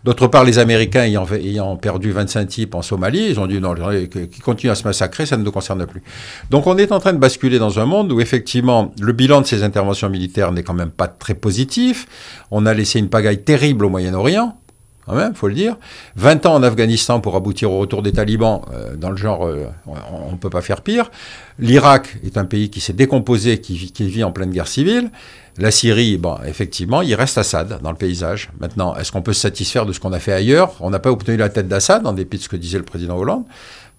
[0.04, 3.76] D'autre part, les Américains ayant, ayant, perdu 25 types en Somalie, ils ont dit non,
[4.10, 6.04] qui continuent à se massacrer, ça ne nous concerne plus.
[6.50, 9.46] Donc on est en train de basculer dans un monde où effectivement le bilan de
[9.46, 12.08] ces interventions militaires n'est quand même pas très positif.
[12.50, 14.58] On a laissé une pagaille terrible au Moyen-Orient
[15.06, 15.78] quand même, faut le dire.
[16.16, 19.68] 20 ans en Afghanistan pour aboutir au retour des talibans, euh, dans le genre, euh,
[19.86, 21.12] on ne peut pas faire pire.
[21.60, 25.12] L'Irak est un pays qui s'est décomposé, qui vit, qui vit, en pleine guerre civile.
[25.58, 28.50] La Syrie, bon, effectivement, il reste Assad dans le paysage.
[28.60, 30.74] Maintenant, est-ce qu'on peut se satisfaire de ce qu'on a fait ailleurs?
[30.80, 33.18] On n'a pas obtenu la tête d'Assad, en dépit de ce que disait le président
[33.18, 33.44] Hollande,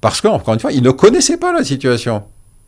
[0.00, 2.24] parce qu'encore une fois, il ne connaissait pas la situation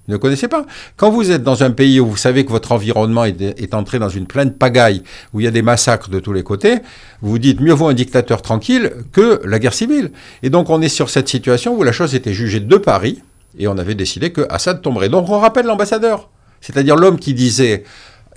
[0.09, 0.67] ne connaissez pas.
[0.97, 4.09] Quand vous êtes dans un pays où vous savez que votre environnement est, entré dans
[4.09, 6.77] une pleine pagaille, où il y a des massacres de tous les côtés,
[7.23, 10.13] vous vous dites mieux vaut un dictateur tranquille que la guerre civile.
[10.43, 13.23] Et donc on est sur cette situation où la chose était jugée de Paris,
[13.59, 15.09] et on avait décidé que Assad tomberait.
[15.09, 16.29] Donc on rappelle l'ambassadeur,
[16.61, 17.85] c'est-à-dire l'homme qui disait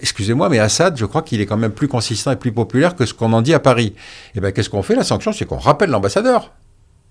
[0.02, 3.06] Excusez-moi, mais Assad, je crois qu'il est quand même plus consistant et plus populaire que
[3.06, 3.96] ce qu'on en dit à Paris.
[4.34, 4.96] Eh bien, qu'est-ce qu'on fait?
[4.96, 6.54] La sanction, c'est qu'on rappelle l'ambassadeur.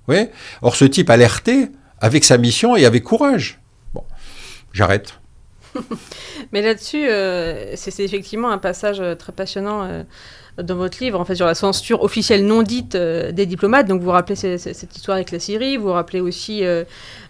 [0.09, 0.29] Oui
[0.63, 1.69] Or, ce type alerté
[2.01, 3.58] avec sa mission et avec courage
[4.73, 5.19] j'arrête.
[6.53, 10.03] Mais là-dessus, euh, c'est effectivement un passage euh, très passionnant euh,
[10.63, 13.87] dans votre livre, en fait, sur la censure officielle non dite des diplomates.
[13.87, 16.65] Donc, vous rappelez cette histoire avec la Syrie, vous rappelez aussi qu'il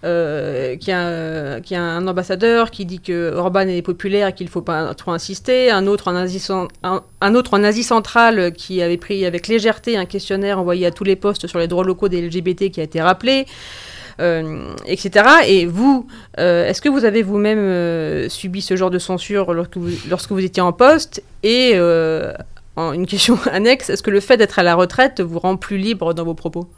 [0.02, 4.94] y, a un ambassadeur qui dit que Orban est populaire et qu'il ne faut pas
[4.94, 6.42] trop insister, un autre, en Asie,
[6.82, 11.04] un autre en Asie centrale qui avait pris avec légèreté un questionnaire envoyé à tous
[11.04, 13.44] les postes sur les droits locaux des LGBT qui a été rappelé.
[14.20, 15.24] Euh, etc.
[15.46, 16.08] Et vous,
[16.40, 20.32] euh, est-ce que vous avez vous-même euh, subi ce genre de censure lorsque vous, lorsque
[20.32, 24.74] vous étiez en poste Et une question annexe, est-ce que le fait d'être à la
[24.74, 26.68] retraite vous rend plus libre dans vos propos?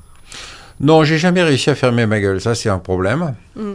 [0.80, 2.40] Non, j'ai jamais réussi à fermer ma gueule.
[2.40, 3.34] Ça, c'est un problème.
[3.56, 3.72] Mm.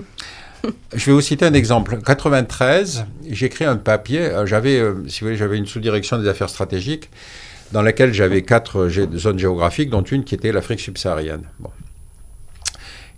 [0.96, 1.96] Je vais vous citer un exemple.
[1.96, 4.32] En 93, j'ai écrit un papier.
[4.46, 7.12] J'avais, si vous voulez, j'avais une sous-direction des affaires stratégiques
[7.72, 11.44] dans laquelle j'avais quatre zones géographiques, dont une qui était l'Afrique subsaharienne.
[11.60, 11.70] Bon.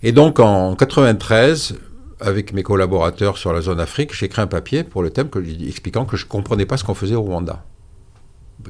[0.02, 1.74] Et donc en 93,
[2.20, 5.28] avec mes collaborateurs sur la zone Afrique, j'ai écrit un papier pour le thème
[5.66, 7.64] expliquant que je ne comprenais pas ce qu'on faisait au Rwanda.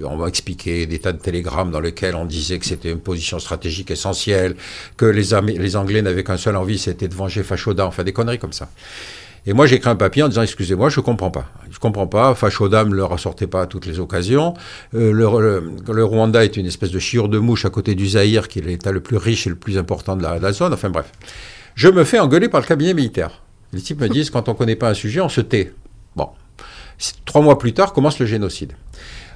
[0.05, 3.38] On m'a expliqué des tas de télégrammes dans lesquels on disait que c'était une position
[3.38, 4.55] stratégique essentielle,
[4.97, 8.38] que les, les Anglais n'avaient qu'un seul envie, c'était de venger Fachoda, enfin des conneries
[8.38, 8.69] comme ça.
[9.46, 11.46] Et moi, j'ai écrit un papier en disant Excusez-moi, je ne comprends pas.
[11.70, 12.35] Je ne comprends pas.
[12.35, 14.55] Fachodam ne le ressortait pas à toutes les occasions.
[14.94, 18.59] Euh, le, Rwanda est une espèce de chiure de mouche à côté du Zaïre, qui
[18.59, 20.72] est l'État le plus riche et le plus important de la, zone.
[20.72, 21.11] Enfin bref.
[21.74, 23.42] Je me fais engueuler par le cabinet militaire.
[23.72, 25.72] Les types me disent Quand on ne connaît pas un sujet, on se tait.
[26.16, 26.29] Bon.
[27.24, 28.72] Trois mois plus tard commence le génocide.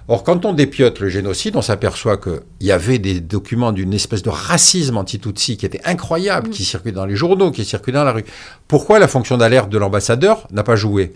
[0.08, 4.22] Or, quand on dépiote le génocide, on s'aperçoit qu'il y avait des documents d'une espèce
[4.22, 8.12] de racisme anti-Tutsi qui était incroyable, qui circulaient dans les journaux, qui circulaient dans la
[8.12, 8.24] rue.
[8.66, 11.12] Pourquoi la fonction d'alerte de l'ambassadeur n'a pas joué?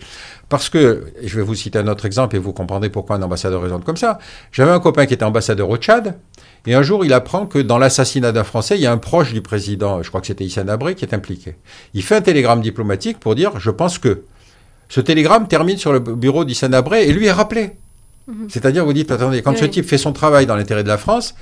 [0.49, 3.61] Parce que, je vais vous citer un autre exemple et vous comprendrez pourquoi un ambassadeur
[3.61, 4.19] raisonne comme ça.
[4.53, 6.17] J'avais un copain qui était ambassadeur au Tchad,
[6.65, 9.33] et un jour, il apprend que dans l'assassinat d'un Français, il y a un proche
[9.33, 11.55] du président, je crois que c'était Issa Abré, qui est impliqué.
[11.93, 14.23] Il fait un télégramme diplomatique pour dire Je pense que.
[14.89, 17.73] Ce télégramme termine sur le bureau d'Issa Abré et lui est rappelé.
[18.27, 18.47] Mhm.
[18.49, 21.33] C'est-à-dire, vous dites, attendez, quand ce type fait son travail dans l'intérêt de la France,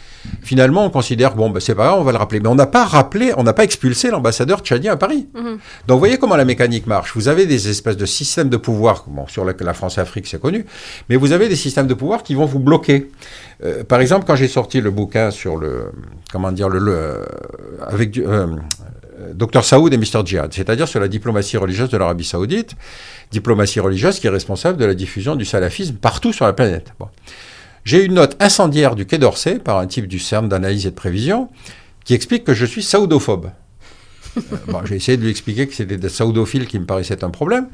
[0.44, 2.40] finalement, on considère, bon, ben, c'est pas grave, on va le rappeler.
[2.40, 5.28] Mais on n'a pas rappelé, on n'a pas expulsé l'ambassadeur tchadien à Paris.
[5.34, 5.44] Mhm.
[5.88, 7.14] Donc, vous voyez comment la mécanique marche.
[7.16, 10.66] Vous avez des espèces de systèmes de pouvoir, bon, sur la, la France-Afrique, c'est connu,
[11.10, 13.10] mais vous avez des systèmes de pouvoir qui vont vous bloquer.
[13.64, 15.92] Euh, par exemple, quand j'ai sorti le bouquin sur le,
[16.32, 17.26] comment dire, le, le
[17.82, 18.48] avec du, euh,
[19.34, 22.76] Dr Saoud et Mr Djihad, c'est-à-dire sur la diplomatie religieuse de l'Arabie Saoudite,
[23.32, 26.94] diplomatie religieuse qui est responsable de la diffusion du salafisme partout sur la planète.
[27.84, 30.96] J'ai une note incendiaire du Quai d'Orsay par un type du CERN d'analyse et de
[30.96, 31.50] prévision
[32.04, 33.52] qui explique que je suis saoudophobe.
[34.38, 34.42] Euh,
[34.86, 37.68] j'ai essayé de lui expliquer que c'était des saoudophiles qui me paraissaient un problème.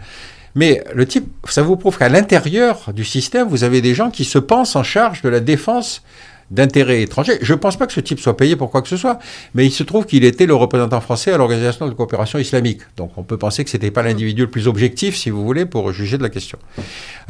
[0.54, 4.38] Mais type, ça vous prouve qu'à l'intérieur du système, vous avez des gens qui se
[4.38, 6.04] pensent en charge de la défense
[6.52, 7.40] d'intérêts étrangers.
[7.42, 9.20] Je ne pense pas que ce type soit payé pour quoi que ce soit,
[9.56, 12.82] mais il se trouve qu'il était le représentant français à l'Organisation de coopération islamique.
[12.98, 15.66] Donc on peut penser que ce n'était pas l'individu le plus objectif, si vous voulez,
[15.66, 16.60] pour juger de la question.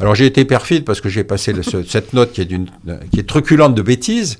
[0.00, 1.54] Alors j'ai été perfide parce que j'ai passé
[1.88, 2.48] cette note qui est,
[3.10, 4.38] qui est truculente de bêtises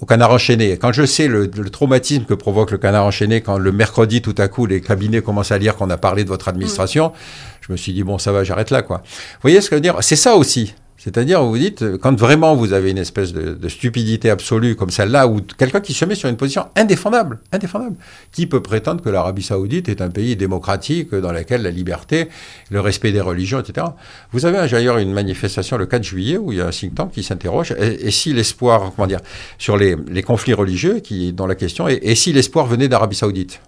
[0.00, 0.76] au canard enchaîné.
[0.78, 4.48] Quand je sais le, traumatisme que provoque le canard enchaîné, quand le mercredi, tout à
[4.48, 7.12] coup, les cabinets commencent à lire qu'on a parlé de votre administration,
[7.60, 8.98] je me suis dit, bon, ça va, j'arrête là, quoi.
[8.98, 9.96] Vous voyez ce que je veux dire?
[10.00, 10.74] C'est ça aussi.
[10.98, 15.40] C'est-à-dire, vous dites, quand vraiment vous avez une espèce de, stupidité absolue comme celle-là, ou
[15.56, 17.94] quelqu'un qui se met sur une position indéfendable, indéfendable,
[18.32, 22.28] qui peut prétendre que l'Arabie saoudite est un pays démocratique dans lequel la liberté,
[22.70, 23.86] le respect des religions, etc.
[24.32, 27.12] Vous avez d'ailleurs une manifestation le 4 juillet où il y a un think tank
[27.12, 29.20] qui s'interroge, et, si l'espoir, comment dire,
[29.56, 33.60] sur les, conflits religieux, qui, dans la question, et, et si l'espoir venait d'Arabie saoudite?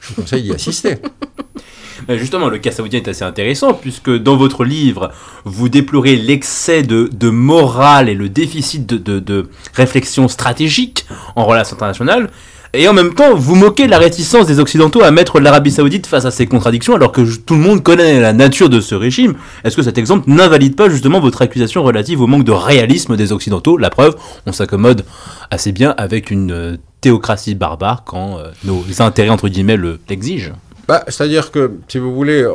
[0.00, 0.96] Je vous conseille d'y assister.
[2.08, 5.12] Justement, le cas saoudien est assez intéressant puisque dans votre livre,
[5.44, 11.76] vous déplorez l'excès de, morale et le déficit de, de, de, réflexion stratégique en relations
[11.76, 12.30] internationales.
[12.72, 16.24] Et en même temps, vous moquez la réticence des Occidentaux à mettre l'Arabie Saoudite face
[16.24, 19.34] à ces contradictions alors que tout le monde connaît la nature de ce régime.
[19.64, 23.32] Est-ce que cet exemple n'invalide pas justement votre accusation relative au manque de réalisme des
[23.32, 23.76] Occidentaux?
[23.76, 24.14] La preuve,
[24.46, 25.04] on s'accommode
[25.50, 29.78] assez bien avec une euh, théocratie barbare quand euh, nos intérêts, entre guillemets,
[30.08, 30.52] l'exigent.
[30.86, 32.46] Bah, C'est-à-dire que, si vous voulez,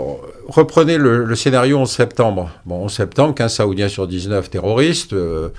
[0.47, 2.51] reprenez le, scénario 11 septembre.
[2.65, 5.11] Bon, 11 septembre, 15 Saoudiens sur 19 terroristes.
[5.11, 5.49] Euh,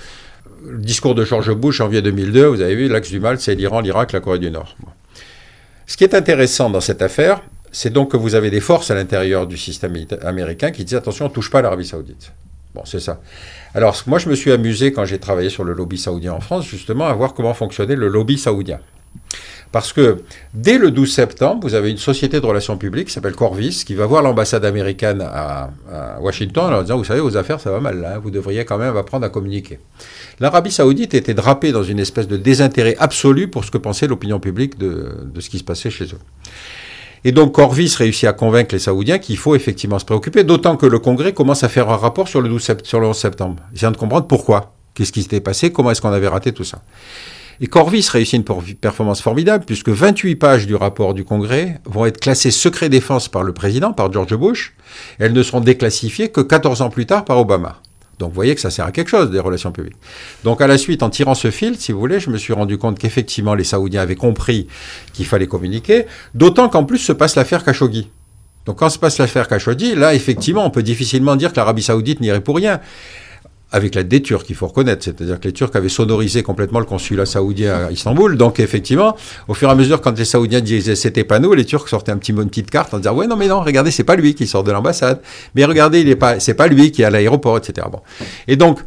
[0.68, 3.80] le discours de George Bush janvier 2002, vous avez vu, l'axe du mal, c'est l'Iran,
[3.80, 4.76] l'Irak, la Corée du Nord.
[5.86, 8.94] Ce qui est intéressant dans cette affaire, c'est donc que vous avez des forces à
[8.94, 12.32] l'intérieur du système américain qui disent attention, on ne touche pas l'Arabie saoudite.
[12.74, 13.20] Bon, c'est ça.
[13.74, 16.66] Alors, moi, je me suis amusé quand j'ai travaillé sur le lobby saoudien en France,
[16.66, 18.80] justement, à voir comment fonctionnait le lobby saoudien.
[19.72, 20.22] Parce que
[20.54, 23.94] dès le 12 septembre, vous avez une société de relations publiques qui s'appelle Corvis, qui
[23.94, 25.70] va voir l'ambassade américaine à,
[26.20, 28.78] Washington en leur disant, vous savez, vos affaires, ça va mal, là, vous devriez quand
[28.78, 29.78] même apprendre à communiquer.
[30.40, 34.40] L'Arabie saoudite était drapée dans une espèce de désintérêt absolu pour ce que pensait l'opinion
[34.40, 36.18] publique de, ce qui se passait chez eux.
[37.24, 40.86] Et donc Corvis réussit à convaincre les Saoudiens qu'il faut effectivement se préoccuper, d'autant que
[40.86, 43.62] le Congrès commence à faire un rapport sur le, 12 sept, sur le 11 septembre.
[43.72, 46.82] Vient de comprendre pourquoi, qu'est-ce qui s'était passé, comment est-ce qu'on avait raté tout ça?
[47.60, 52.20] Et Corvis réussit une performance formidable puisque 28 pages du rapport du Congrès vont être
[52.20, 54.74] classées secret défense par le président, par George Bush.
[55.18, 57.80] Elles ne seront déclassifiées que 14 ans plus tard par Obama.
[58.18, 59.96] Donc vous voyez que ça sert à quelque chose, des relations publiques.
[60.44, 62.78] Donc à la suite, en tirant ce fil, si vous voulez, je me suis rendu
[62.78, 64.68] compte qu'effectivement les Saoudiens avaient compris
[65.12, 68.10] qu'il fallait communiquer, d'autant qu'en plus se passe l'affaire Khashoggi.
[68.64, 72.20] Donc quand se passe l'affaire Khashoggi, là effectivement on peut difficilement dire que l'Arabie saoudite
[72.20, 72.80] n'irait pour rien
[73.72, 75.04] avec l'aide des Turcs, il faut reconnaître.
[75.04, 78.36] C'est-à-dire que les Turcs avaient sonorisé complètement le consulat saoudien à Istanbul.
[78.36, 79.16] Donc, effectivement,
[79.48, 82.12] au fur et à mesure, quand les Saoudiens disaient c'était pas nous, les Turcs sortaient
[82.12, 84.34] un petit, une petite carte en disant ouais, non, mais non, regardez, c'est pas lui
[84.34, 85.20] qui sort de l'ambassade.
[85.54, 87.86] Mais regardez, il est pas, c'est pas lui qui est à l'aéroport, etc.
[87.90, 88.00] Bon.
[88.46, 88.78] Et donc,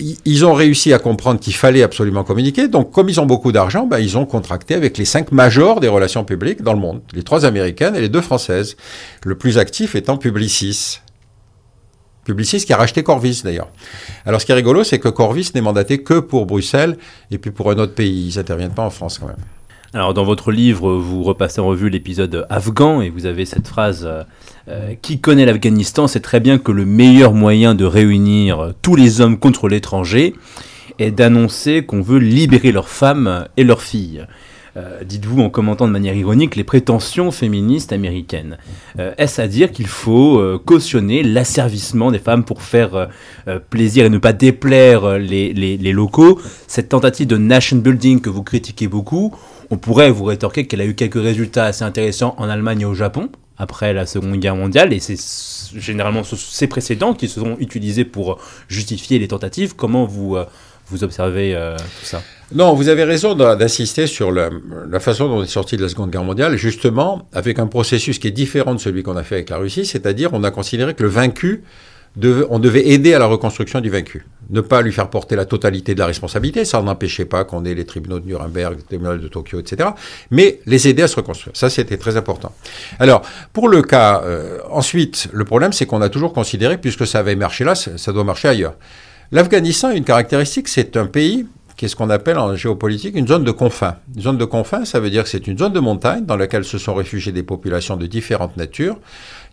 [0.00, 2.68] ils ont réussi à comprendre qu'il fallait absolument communiquer.
[2.68, 5.88] Donc, comme ils ont beaucoup d'argent, ben, ils ont contracté avec les cinq majors des
[5.88, 7.00] relations publiques dans le monde.
[7.14, 8.76] Les trois américaines et les deux françaises.
[9.24, 11.00] Le plus actif étant Publicis.
[12.28, 13.68] Publicis qui a racheté Corvis d'ailleurs.
[14.26, 16.98] Alors ce qui est rigolo, c'est que Corvis n'est mandaté que pour Bruxelles
[17.30, 18.28] et puis pour un autre pays.
[18.28, 19.36] Ils n'interviennent pas en France quand même.
[19.94, 24.06] Alors dans votre livre, vous repassez en revue l'épisode afghan et vous avez cette phrase
[24.68, 29.22] euh, Qui connaît l'Afghanistan sait très bien que le meilleur moyen de réunir tous les
[29.22, 30.34] hommes contre l'étranger
[30.98, 34.26] est d'annoncer qu'on veut libérer leurs femmes et leurs filles.
[34.78, 38.58] Euh, dites-vous en commentant de manière ironique les prétentions féministes américaines.
[38.98, 43.08] Euh, Est-ce à dire qu'il faut euh, cautionner l'asservissement des femmes pour faire
[43.70, 46.40] plaisir et ne pas déplaire les, locaux?
[46.68, 49.34] Cette tentative de nation building que vous critiquez beaucoup,
[49.70, 52.94] on pourrait vous rétorquer qu'elle a eu quelques résultats assez intéressants en Allemagne et au
[52.94, 55.18] Japon après la Seconde Guerre mondiale, et c'est
[55.76, 58.38] généralement ces précédents qui se sont utilisés pour
[58.68, 59.74] justifier les tentatives.
[59.74, 60.36] Comment vous,
[60.90, 61.54] vous observez
[62.00, 62.22] tout ça
[62.54, 64.50] non, vous avez raison d'insister sur la,
[65.00, 68.28] façon dont on est sorti de la Seconde Guerre mondiale, justement avec un processus qui
[68.28, 71.02] est différent de celui qu'on a fait avec la Russie, c'est-à-dire on a considéré que
[71.02, 71.62] le vaincu,
[72.48, 75.92] on devait aider à la reconstruction du vaincu, ne pas lui faire porter la totalité
[75.92, 79.28] de la responsabilité, ça n'empêchait pas qu'on ait les tribunaux de Nuremberg, les tribunaux de
[79.28, 79.90] Tokyo, etc.,
[80.30, 81.54] mais les aider à se reconstruire.
[81.54, 82.54] Ça, c'était très important.
[82.98, 83.20] Alors,
[83.52, 87.36] pour le cas, euh, ensuite, le problème, c'est qu'on a toujours considéré, puisque ça avait
[87.36, 88.74] marché là, ça doit marcher ailleurs.
[89.30, 93.28] L'Afghanistan a une caractéristique, c'est un pays qui est ce qu'on appelle en géopolitique une
[93.28, 93.96] zone de confins.
[94.16, 96.64] Une zone de confins, ça veut dire que c'est une zone de montagne dans laquelle
[96.64, 98.98] se sont réfugiées des populations de différentes natures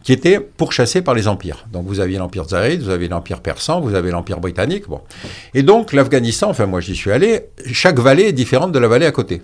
[0.02, 1.66] qui étaient pourchassées par les empires.
[1.74, 4.88] Donc vous aviez l'empire zaïd, vous avez l'empire persan, vous avez l'empire britannique.
[4.88, 5.02] Bon.
[5.54, 9.06] Et donc l'Afghanistan, enfin moi j'y suis allé, chaque vallée est différente de la vallée
[9.06, 9.42] à côté.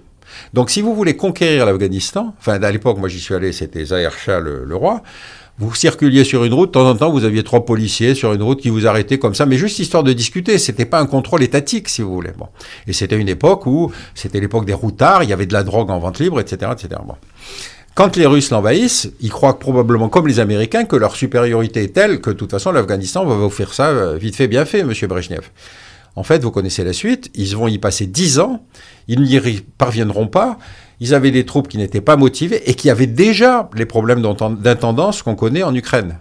[0.54, 4.14] Donc si vous voulez conquérir l'Afghanistan, enfin à l'époque moi j'y suis allé, c'était Zahir
[4.14, 5.04] Shah le roi,
[5.62, 8.42] vous circuliez sur une route, de temps en temps, vous aviez trois policiers sur une
[8.42, 10.58] route qui vous arrêtaient comme ça, mais juste histoire de discuter.
[10.58, 12.32] C'était pas un contrôle étatique, si vous voulez.
[12.36, 12.48] Bon.
[12.88, 15.92] Et c'était une époque où, c'était l'époque des routards, il y avait de la drogue
[15.92, 17.00] en vente libre, etc., etc.
[17.06, 17.14] Bon.
[17.94, 22.22] Quand les Russes l'envahissent, ils croient probablement, comme les Américains, que leur supériorité est telle
[22.22, 25.06] que, de toute façon, l'Afghanistan va vous faire ça euh, vite fait, bien fait, monsieur
[25.08, 25.48] Brezhnev.
[26.16, 28.66] En fait, vous connaissez la suite, ils vont y passer dix ans,
[29.08, 29.40] ils n'y
[29.78, 30.58] parviendront pas,
[31.02, 35.24] ils avaient des troupes qui n'étaient pas motivées et qui avaient déjà les problèmes d'intendance
[35.24, 36.20] qu'on connaît en Ukraine.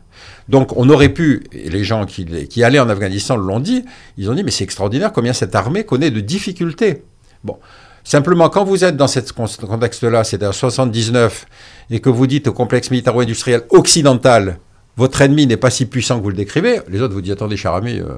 [0.49, 3.85] Donc on aurait pu, et les gens qui, allaient en Afghanistan l'ont dit,
[4.17, 7.05] ils ont dit mais c'est extraordinaire combien cette armée connaît de difficultés.
[7.45, 7.59] Bon,
[8.05, 11.45] simplement quand vous êtes dans ce contexte-là, c'est en 79,
[11.91, 14.59] et que vous dites au complexe militaro-industriel occidental,
[14.97, 17.59] votre ennemi n'est pas si puissant que vous le décrivez, les autres vous disent attendez
[17.59, 18.15] cher ami, euh,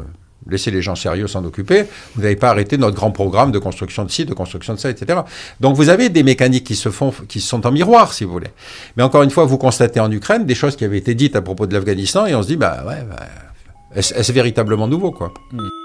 [0.48, 1.84] laissez les gens sérieux s'en occuper.
[2.14, 4.90] Vous n'avez pas arrêté notre grand programme de construction de sites, de construction de ça,
[4.90, 5.20] etc.
[5.60, 8.50] Donc vous avez des mécaniques qui se font, qui sont en miroir, si vous voulez.
[8.96, 11.42] Mais encore une fois, vous constatez en Ukraine des choses qui avaient été dites à
[11.42, 13.26] propos de l'Afghanistan et on se dit, bah ouais, bah,
[13.94, 15.32] est-ce véritablement nouveau, quoi?
[15.52, 15.81] Hmm.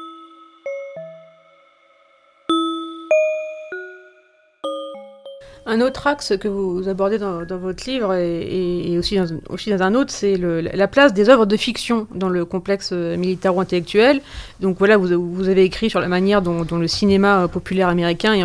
[5.70, 10.38] Un autre axe que vous abordez dans, votre livre et, aussi, dans, un autre, c'est
[10.38, 14.22] la place des œuvres de fiction dans le complexe euh, militaro-intellectuel.
[14.62, 18.44] Donc voilà, vous, avez écrit sur la manière dont, le cinéma euh, populaire américain et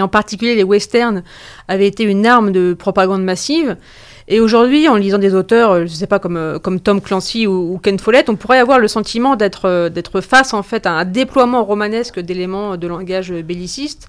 [0.00, 1.22] en, particulier, les westerns
[1.68, 3.76] avaient été une arme de propagande massive.
[4.26, 7.78] Et aujourd'hui, en lisant des auteurs, euh, je ne sais pas, comme, Tom Clancy ou,
[7.82, 12.18] Ken Follett, on pourrait avoir le sentiment d'être face en fait à un déploiement romanesque
[12.18, 14.08] d'éléments de langage belliciste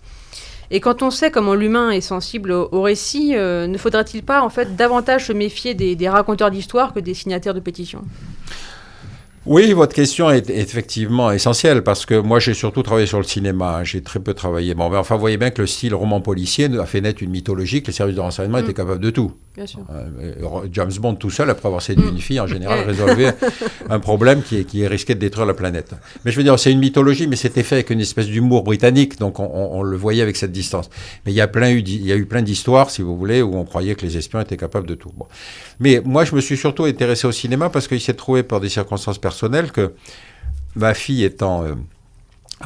[0.72, 4.50] et quand on sait comment l'humain est sensible au, récit, euh, ne faudrait-il pas en
[4.50, 8.04] fait davantage se méfier des, des raconteurs d'histoire que des signataires de pétitions?
[9.50, 13.78] Oui, votre question est, effectivement essentielle parce que moi j'ai surtout travaillé sur le cinéma,
[13.78, 13.84] hein.
[13.84, 14.76] j'ai très peu travaillé.
[14.76, 17.82] Bon, enfin, vous voyez bien que le style roman policier a fait naître une mythologie
[17.82, 18.64] que les services de renseignement mm.
[18.66, 19.32] étaient capables de tout.
[19.56, 19.80] Bien sûr.
[19.92, 22.10] Euh, James Bond tout seul, après avoir séduit mm.
[22.10, 23.34] une fille, en général, résolvait
[23.90, 25.96] un problème qui, qui risquait de détruire la planète.
[26.24, 29.18] Mais je veux dire, c'est une mythologie, mais c'était fait avec une espèce d'humour britannique,
[29.18, 30.92] donc on, le voyait avec cette distance.
[31.26, 33.56] Mais il y a, plein, il y a eu plein d'histoires, si vous voulez, où
[33.56, 35.12] on croyait que les espions étaient capables de tout.
[35.18, 35.26] Bon.
[35.80, 38.70] Mais moi, je me suis surtout intéressé au cinéma parce qu'il s'est trouvé par des
[38.70, 39.39] circonstances personnelles
[39.72, 39.94] que
[40.76, 41.74] ma fille étant euh,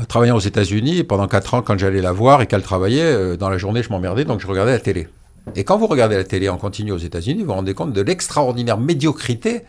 [0.08, 3.50] travaillant aux États-Unis, pendant 4 ans, quand j'allais la voir et qu'elle travaillait, euh, dans
[3.50, 5.08] la journée, je m'emmerdais, donc je regardais la télé.
[5.56, 8.02] Et quand vous regardez la télé en continu aux États-Unis, vous vous rendez compte de
[8.02, 9.64] l'extraordinaire médiocrité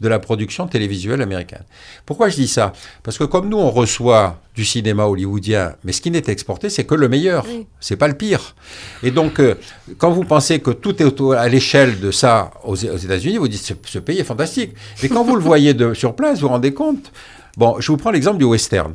[0.00, 1.64] de la production télévisuelle américaine.
[2.06, 2.72] Pourquoi je dis ça?
[3.02, 6.84] Parce que comme nous, on reçoit du cinéma hollywoodien, mais ce qui n'est exporté, c'est
[6.84, 7.46] que le meilleur,
[7.80, 8.54] c'est pas le pire.
[9.02, 9.54] Et donc, euh,
[9.98, 13.98] quand vous pensez que tout est à l'échelle de ça aux, États-Unis, vous dites ce,
[13.98, 14.72] pays est fantastique.
[15.02, 17.12] Mais quand vous le voyez de, sur place, vous vous rendez compte.
[17.56, 18.94] Bon, je vous prends l'exemple du western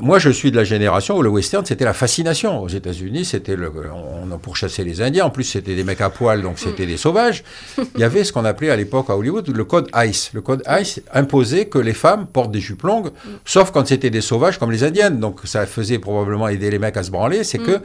[0.00, 2.62] moi, je suis de la génération où le western, c'était la fascination.
[2.62, 5.26] Aux États-Unis, c'était le, on, pourchassait les Indiens.
[5.26, 7.44] En plus, c'était des mecs à poil, donc c'était des sauvages.
[7.94, 10.30] Il y avait ce qu'on appelait à l'époque à Hollywood le code ICE.
[10.32, 13.10] Le code ICE imposait que les femmes portent des jupes longues,
[13.44, 15.20] sauf quand c'était des sauvages comme les Indiennes.
[15.20, 17.44] Donc, ça faisait probablement aider les mecs à se branler.
[17.44, 17.80] C'est que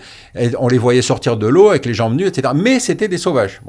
[0.59, 2.53] on les voyait sortir de l'eau avec les jambes nues, etc.
[2.55, 3.61] Mais c'était des sauvages.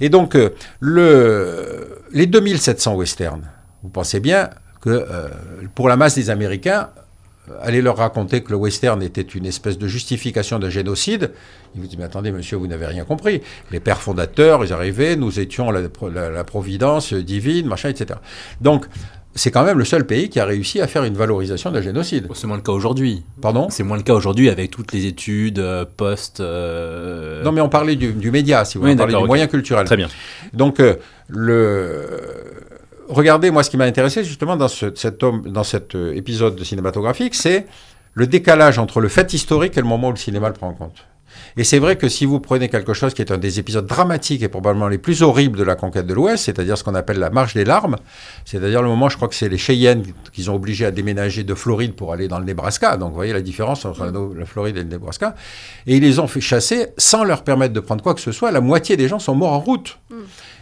[0.00, 3.42] Et donc, euh, le, les 2700 westerns,
[3.82, 5.28] vous pensez bien que euh,
[5.74, 6.90] pour la masse des Américains,
[7.60, 11.32] allez leur raconter que le western était une espèce de justification d'un génocide,
[11.74, 13.42] ils vous disent Mais attendez, monsieur, vous n'avez rien compris.
[13.70, 15.82] Les pères fondateurs, ils arrivaient, nous étions la,
[16.30, 18.18] la, providence divine, machin, etc.
[18.60, 18.86] Donc,
[19.36, 22.28] c'est quand même le seul pays qui a réussi à faire une valorisation d'un génocide.
[22.34, 23.24] C'est moins le cas aujourd'hui.
[23.40, 23.68] Pardon?
[23.68, 26.38] C'est moins le cas aujourd'hui avec toutes les études euh, post.
[26.38, 29.86] Euh, non, mais on parlait du, média, si vous voulez, on parlait du moyen culturel.
[29.86, 30.08] Très bien.
[30.52, 30.94] Donc, euh,
[31.28, 32.53] le
[33.08, 37.66] regardez, moi, ce qui m'a intéressé justement dans, cet, dans cet euh, épisode cinématographique, c'est
[38.14, 40.74] le décalage entre le fait historique et le moment où le cinéma le prend en
[40.74, 41.04] compte.
[41.56, 44.42] Et c'est vrai que si vous prenez quelque chose qui est un des épisodes dramatiques
[44.42, 47.30] et probablement les plus horribles de la conquête de l'Ouest, c'est-à-dire ce qu'on appelle la
[47.30, 47.96] marche des larmes,
[48.44, 51.54] c'est-à-dire le moment, je crois que c'est les Cheyennes qu'ils ont obligés à déménager de
[51.54, 52.96] Floride pour aller dans le Nebraska.
[52.96, 54.04] Donc vous voyez la différence entre
[54.36, 55.34] la Floride et le Nebraska.
[55.86, 58.50] Et ils les ont fait chasser sans leur permettre de prendre quoi que ce soit.
[58.50, 59.98] La moitié des gens sont morts en route.
[60.10, 60.14] Mm.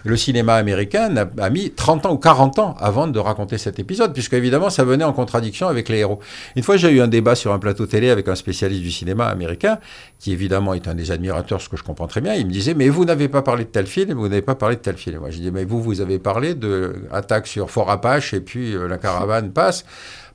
[0.04, 4.12] Le cinéma américain a, mis 30 ans ou 40 ans avant de raconter cet épisode,
[4.12, 6.20] puisque évidemment ça venait en contradiction avec les héros.
[6.56, 9.26] Une fois, j'ai eu un débat sur un plateau télé avec un spécialiste du cinéma
[9.26, 9.78] américain,
[10.18, 12.34] qui évidemment est un des admirateurs, ce que je comprends très bien.
[12.34, 14.76] Il me disait, mais vous n'avez pas parlé de tel film, vous n'avez pas parlé
[14.76, 15.18] de tel film.
[15.18, 18.74] Moi, je dis, mais vous, vous avez parlé de Attaque sur Fort Apache et puis
[18.74, 19.84] euh, La caravane passe,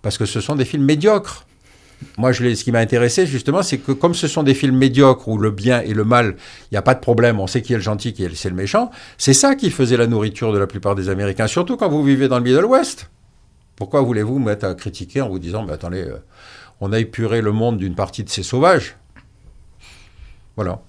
[0.02, 1.47] parce que ce sont des films médiocres.
[2.18, 5.38] Moi, ce qui m'a intéressé, justement, c'est que comme ce sont des films médiocres où
[5.38, 7.78] le bien et le mal, il n'y a pas de problème, on sait qui est
[7.78, 10.96] le gentil, qui est, le méchant, c'est ça qui faisait la nourriture de la plupart
[10.96, 13.10] des Américains, surtout quand vous vivez dans le Middle West.
[13.76, 16.18] Pourquoi voulez-vous mettre à critiquer en vous disant, attendez, euh,
[16.82, 18.96] on a épuré le monde d'une partie de ces sauvages?
[20.56, 20.82] Voilà.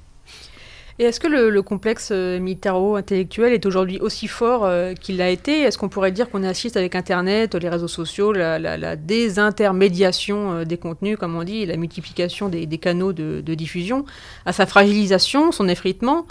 [1.01, 5.61] Et est-ce que le, complexe euh, militaro-intellectuel est aujourd'hui aussi fort euh, qu'il l'a été?
[5.61, 10.77] Est-ce qu'on pourrait dire qu'on assiste avec Internet, les réseaux sociaux, la, désintermédiation euh, des
[10.77, 14.07] contenus, comme on dit, la multiplication des, canaux de, diffusion,
[14.45, 16.27] à sa fragilisation, son effritement?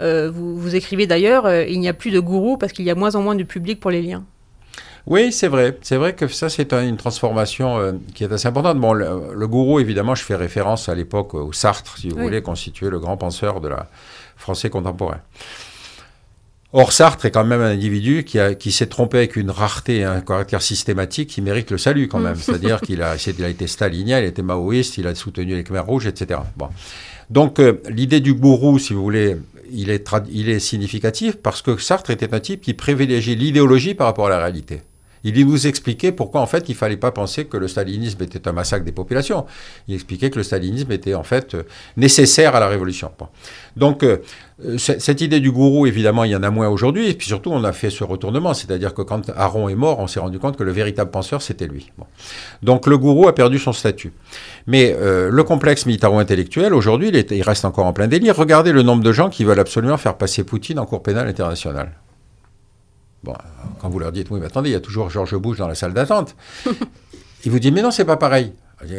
[0.00, 3.16] Vous, vous, écrivez d'ailleurs, il n'y a plus de gourou parce qu'il y a moins
[3.16, 4.24] en moins de public pour les liens.
[5.10, 5.76] Oui, c'est vrai.
[5.82, 8.78] C'est vrai que ça, c'est une transformation qui est assez importante.
[8.78, 12.88] Bon, le, gourou, évidemment, je fais référence à l'époque au Sartre, si vous voulez, constituer
[12.90, 13.88] le grand penseur de la,
[14.40, 15.20] français contemporain.
[16.72, 20.20] Or, Sartre est quand même un individu qui, qui s'est trompé avec une rareté, un
[20.20, 22.36] caractère systématique qui mérite le salut quand même.
[22.36, 22.40] Mm.
[22.40, 25.64] C'est-à-dire qu'il a, il a été stalinien, il a été maoïste, il a soutenu les
[25.64, 26.40] Khmers rouges, etc.
[26.56, 26.68] Bon.
[27.28, 29.36] Donc, euh, l'idée du gourou, si vous voulez,
[29.72, 34.06] il est, il est significatif parce que Sartre était un type qui privilégiait l'idéologie par
[34.06, 34.82] rapport à la réalité.
[35.24, 38.52] Il nous expliquait pourquoi en fait il fallait pas penser que le stalinisme était un
[38.52, 39.46] massacre des populations.
[39.88, 41.62] Il expliquait que le stalinisme était en fait euh,
[41.96, 43.10] nécessaire à la révolution.
[43.76, 44.18] Donc euh,
[44.76, 47.08] cette idée du gourou, évidemment, il y en a moins aujourd'hui.
[47.08, 48.54] Et puis surtout, on a fait ce retournement.
[48.54, 51.66] C'est-à-dire que quand Aaron est mort, on s'est rendu compte que le véritable penseur, c'était
[51.66, 51.90] lui.
[52.62, 54.12] Donc le gourou a perdu son statut.
[54.66, 58.36] Mais euh, le complexe militaro-intellectuel, aujourd'hui, il, il, reste encore en plein délire.
[58.36, 61.92] Regardez le nombre de gens qui veulent absolument faire passer Poutine en cour pénale internationale.
[63.22, 63.34] Bon,
[63.80, 65.74] quand vous leur dites, oui, mais attendez, il y a toujours George Bush dans la
[65.74, 66.36] salle d'attente.
[67.44, 68.52] il vous dit, mais non, c'est pas pareil.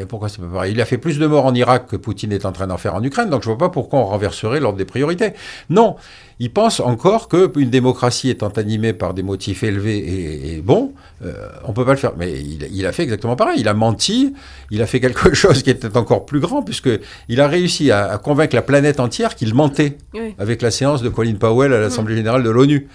[0.07, 0.73] Pourquoi c'est pas pareil?
[0.73, 2.93] Il a fait plus de morts en Irak que Poutine est en train d'en faire
[2.93, 5.31] en Ukraine, donc je ne vois pas pourquoi on renverserait l'ordre des priorités.
[5.71, 5.95] Non,
[6.39, 10.93] il pense encore qu'une démocratie étant animée par des motifs élevés et, bons,
[11.25, 11.33] euh,
[11.65, 12.11] on ne peut pas le faire.
[12.15, 13.59] Mais il, a fait exactement pareil.
[13.59, 14.35] Il a menti,
[14.69, 18.55] il a fait quelque chose qui était encore plus grand, puisqu'il a réussi à, convaincre
[18.55, 19.97] la planète entière qu'il mentait
[20.37, 22.87] avec la séance de Colin Powell à l'Assemblée générale de l'ONU.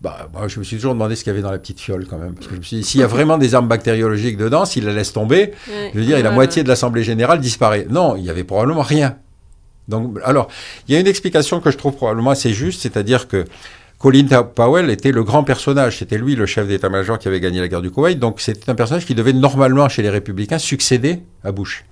[0.00, 2.16] Bah, je me suis toujours demandé ce qu'il y avait dans la petite fiole quand
[2.16, 2.34] même.
[2.34, 4.86] Parce que je me suis dit, s'il y a vraiment des armes bactériologiques dedans, s'il
[4.86, 7.86] la laisse tomber, je veux dire, la moitié de l'Assemblée générale disparaît.
[7.90, 9.18] Non, il y avait probablement rien.
[9.88, 10.48] Donc, alors,
[10.88, 13.44] il y a une explication que je trouve probablement assez juste, c'est-à-dire que
[13.98, 15.98] Colin Powell était le grand personnage.
[15.98, 18.18] C'était lui le chef d'état-major qui avait gagné la guerre du Koweït.
[18.18, 21.84] Donc, c'était un personnage qui devait normalement, chez les Républicains, succéder à Bush.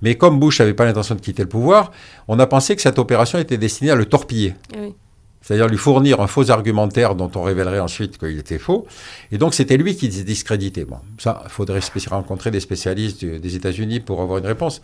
[0.00, 1.92] Mais comme Bush n'avait pas l'intention de quitter le pouvoir,
[2.28, 4.54] on a pensé que cette opération était destinée à le torpiller.
[4.74, 4.94] Oui
[5.42, 8.86] c'est-à-dire lui fournir un faux argumentaire dont on révélerait ensuite qu'il était faux.
[9.30, 10.84] Et donc c'était lui qui discréditait.
[10.84, 14.80] Bon, ça, il faudrait rencontrer des spécialistes des États-Unis pour avoir une réponse.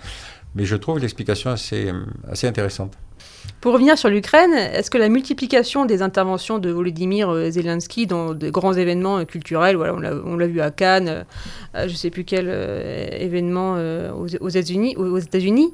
[0.54, 1.92] Mais je trouve l'explication assez,
[2.30, 2.94] assez intéressante.
[3.60, 8.34] Pour revenir sur l'Ukraine, est-ce que la multiplication des interventions de Volodymyr euh, Zelensky dans
[8.34, 9.94] de grands événements euh, culturels, voilà,
[10.24, 11.24] on l'a vu à Cannes,
[11.74, 13.76] je ne sais plus quel euh, événement
[14.14, 15.72] aux États-Unis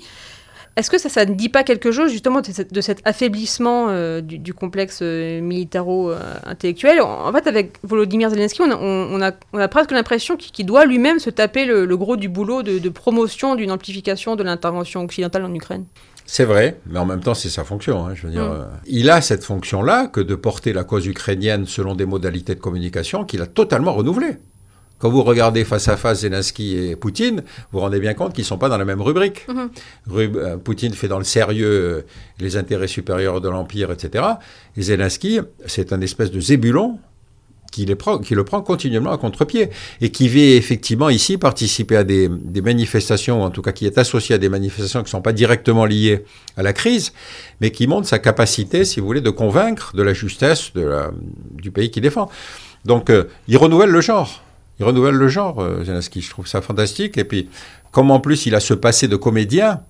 [0.76, 4.52] est-ce que ça, ça ne dit pas quelque chose justement de, cet affaiblissement euh, du,
[4.52, 7.00] complexe euh, militaro-intellectuel?
[7.00, 11.96] En fait, avec Volodymyr Zelensky, on a, presque l'impression qu'il doit lui-même se taper le,
[11.96, 15.84] gros du boulot de, promotion d'une amplification de l'intervention occidentale en Ukraine.
[16.26, 18.06] C'est vrai, mais en même temps, c'est sa fonction.
[18.06, 18.52] Hein, je veux dire, mm.
[18.52, 22.60] euh, il a cette fonction-là que de porter la cause ukrainienne selon des modalités de
[22.60, 24.38] communication qu'il a totalement renouvelées.
[25.04, 28.44] Quand vous regardez face à face Zelensky et Poutine, vous vous rendez bien compte qu'ils
[28.44, 29.46] ne sont pas dans la même rubrique.
[29.48, 29.70] Mhm.
[30.16, 32.06] Euh, Poutine fait dans le sérieux euh,
[32.40, 34.24] les intérêts supérieurs de l'Empire, etc.
[34.78, 36.98] Et Zelensky, c'est un espèce de zébulon
[37.70, 39.68] qui, le prend continuellement à contre-pied
[40.00, 42.30] et qui va effectivement ici participer à des,
[42.62, 45.84] manifestations, en tout cas qui est associé à des manifestations qui ne sont pas directement
[45.84, 46.24] liées
[46.56, 47.12] à la crise,
[47.60, 50.72] mais qui montrent sa capacité, si vous voulez, de convaincre de la justesse
[51.52, 52.30] du pays qu'il défend.
[52.86, 54.40] Donc, euh, il renouvelle le genre
[54.78, 56.20] il renouvelle le genre, euh, Zelensky.
[56.20, 57.18] Je trouve ça fantastique.
[57.18, 57.48] Et puis,
[57.92, 59.80] comme en plus il a ce passé de comédien,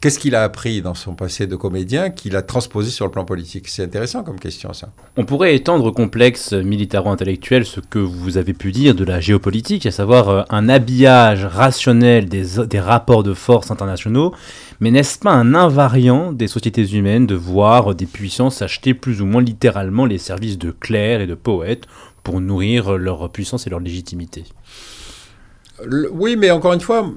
[0.00, 3.24] qu'est-ce qu'il a appris dans son passé de comédien qu'il a transposé sur le plan
[3.24, 3.68] politique?
[3.68, 4.90] C'est intéressant comme question, ça.
[5.16, 9.86] On pourrait étendre au complexe militaro-intellectuel ce que vous avez pu dire de la géopolitique,
[9.86, 14.34] à savoir euh, un habillage rationnel des, des rapports de force internationaux.
[14.80, 19.26] Mais n'est-ce pas un invariant des sociétés humaines de voir des puissances acheter plus ou
[19.26, 21.86] moins littéralement les services de clercs et de poètes
[22.24, 24.44] pour nourrir leur puissance et leur légitimité.
[26.10, 27.08] oui, mais encore une fois,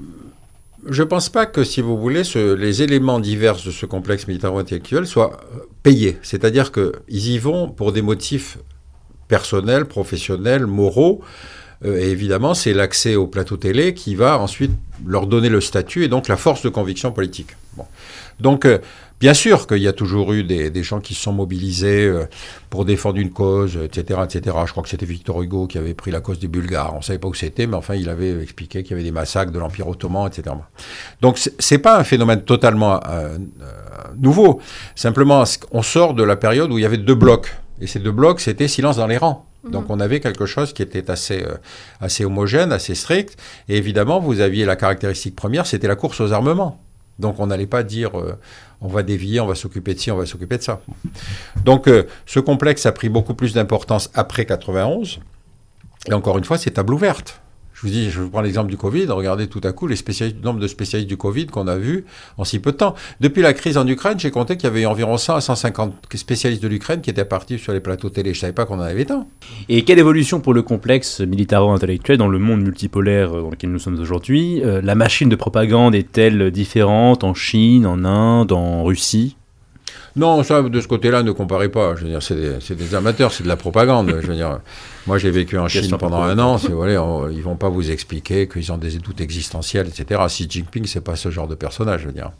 [0.86, 5.06] je ne pense pas que, si vous voulez, les éléments divers de ce complexe militaro-intellectuel
[5.06, 6.18] soient euh, payés.
[6.22, 8.58] C'est-à-dire qu'ils y vont pour des motifs
[9.26, 11.20] personnels, professionnels, moraux.
[11.84, 14.72] Euh, et évidemment, c'est l'accès au plateau télé qui va ensuite
[15.04, 17.56] leur donner le statut et donc la force de conviction politique.
[17.76, 17.84] Bon.
[18.40, 18.78] Donc, euh,
[19.20, 22.26] Bien sûr qu'il y a toujours eu des, gens qui se sont mobilisés euh,
[22.70, 24.56] pour défendre une cause, etc., etc.
[24.64, 26.94] Je crois que c'était Victor Hugo qui avait pris la cause des Bulgares.
[26.94, 29.10] On ne savait pas où c'était, mais enfin, il avait expliqué qu'il y avait des
[29.10, 30.54] massacres de l'Empire ottoman, etc.
[31.20, 33.38] Donc, c'est pas un phénomène totalement euh, euh,
[34.16, 34.60] nouveau.
[34.94, 35.42] Simplement,
[35.72, 37.56] on sort de la période où il y avait deux blocs.
[37.80, 39.46] Et ces deux blocs, c'était silence dans les rangs.
[39.64, 39.70] Mhm.
[39.72, 41.44] Donc on avait quelque chose qui était assez,
[42.00, 43.36] assez homogène, assez strict.
[43.68, 46.80] Et évidemment, vous aviez la caractéristique première, c'était la course aux armements.
[47.18, 48.38] Donc on n'allait pas dire euh,
[48.80, 50.80] on va dévier, on va s'occuper de ci, on va s'occuper de ça.
[51.64, 55.20] Donc euh, ce complexe a pris beaucoup plus d'importance après 91.
[56.06, 57.40] Et encore une fois, c'est table ouverte.
[57.78, 59.06] Je vous dis, je vous prends l'exemple du Covid.
[59.06, 62.06] Regardez tout à coup les spécialistes, le nombre de spécialistes du Covid qu'on a vu
[62.36, 62.96] en si peu de temps.
[63.20, 66.60] Depuis la crise en Ukraine, j'ai compté qu'il y avait environ 100 à 150 spécialistes
[66.60, 68.34] de l'Ukraine qui étaient partis sur les plateaux télé.
[68.34, 69.28] Je savais pas qu'on en avait tant.
[69.68, 74.00] Et quelle évolution pour le complexe militaro-intellectuel dans le monde multipolaire dans lequel nous sommes
[74.00, 74.60] aujourd'hui?
[74.64, 79.37] Euh, La machine de propagande est-elle différente en Chine, en Inde, en Russie?
[80.16, 81.94] Non, ça, de ce côté-là, ne comparez pas.
[81.96, 84.18] Je veux dire, c'est des, amateurs, c'est de la propagande.
[84.20, 84.60] je veux dire,
[85.06, 86.58] moi, j'ai vécu en Chine pendant un an.
[86.58, 90.20] Ils ne ils vont pas vous expliquer qu'ils ont des doutes existentiels, etc.
[90.26, 92.32] Xi Jinping, c'est pas ce genre de personnage, je veux dire.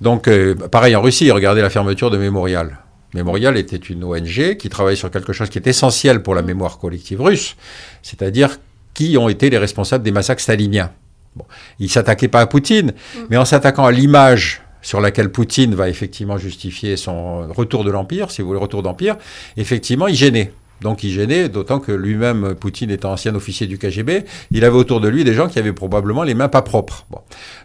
[0.00, 2.78] Donc, euh, pareil en Russie, regardez la fermeture de Mémorial.
[3.14, 6.78] Mémorial était une ONG qui travaillait sur quelque chose qui est essentiel pour la mémoire
[6.78, 7.56] collective russe,
[8.02, 8.58] c'est-à-dire
[8.92, 10.90] qui ont été les responsables des massacres staliniens.
[11.34, 11.44] Bon.
[11.78, 12.92] Il ne s'attaquait pas à Poutine,
[13.30, 18.30] mais en s'attaquant à l'image sur laquelle Poutine va effectivement justifier son retour de l'Empire,
[18.30, 19.16] si vous voulez, retour d'Empire,
[19.56, 20.52] effectivement, il gênait.
[20.80, 25.00] Donc il gênait, d'autant que lui-même, Poutine étant ancien officier du KGB, il avait autour
[25.00, 27.06] de lui des gens qui avaient probablement les mains pas propres.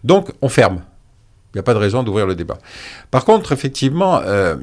[0.03, 0.82] Donc on ferme.
[1.53, 2.57] Il n'y a pas de raison d'ouvrir le débat.
[3.11, 4.55] Par contre, effectivement, euh,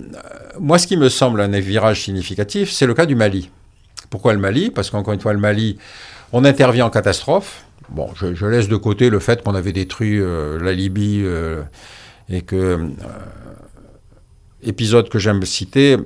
[0.58, 3.48] moi, ce qui me semble un virage significatif, c'est le cas du Mali.
[4.10, 4.70] Pourquoi le Mali?
[4.70, 5.78] Parce qu'encore une fois, le Mali,
[6.32, 7.64] on intervient en catastrophe.
[7.90, 11.62] Bon, je, laisse de côté le fait qu'on avait détruit euh, la Libye euh,
[12.30, 12.88] et que,
[14.62, 15.96] épisode que j'aime citer,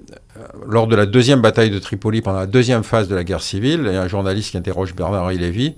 [0.66, 3.84] lors de la deuxième bataille de Tripoli, pendant la deuxième phase de la guerre civile,
[3.86, 5.76] il y a un journaliste qui interroge Bernard-Henri Lévy,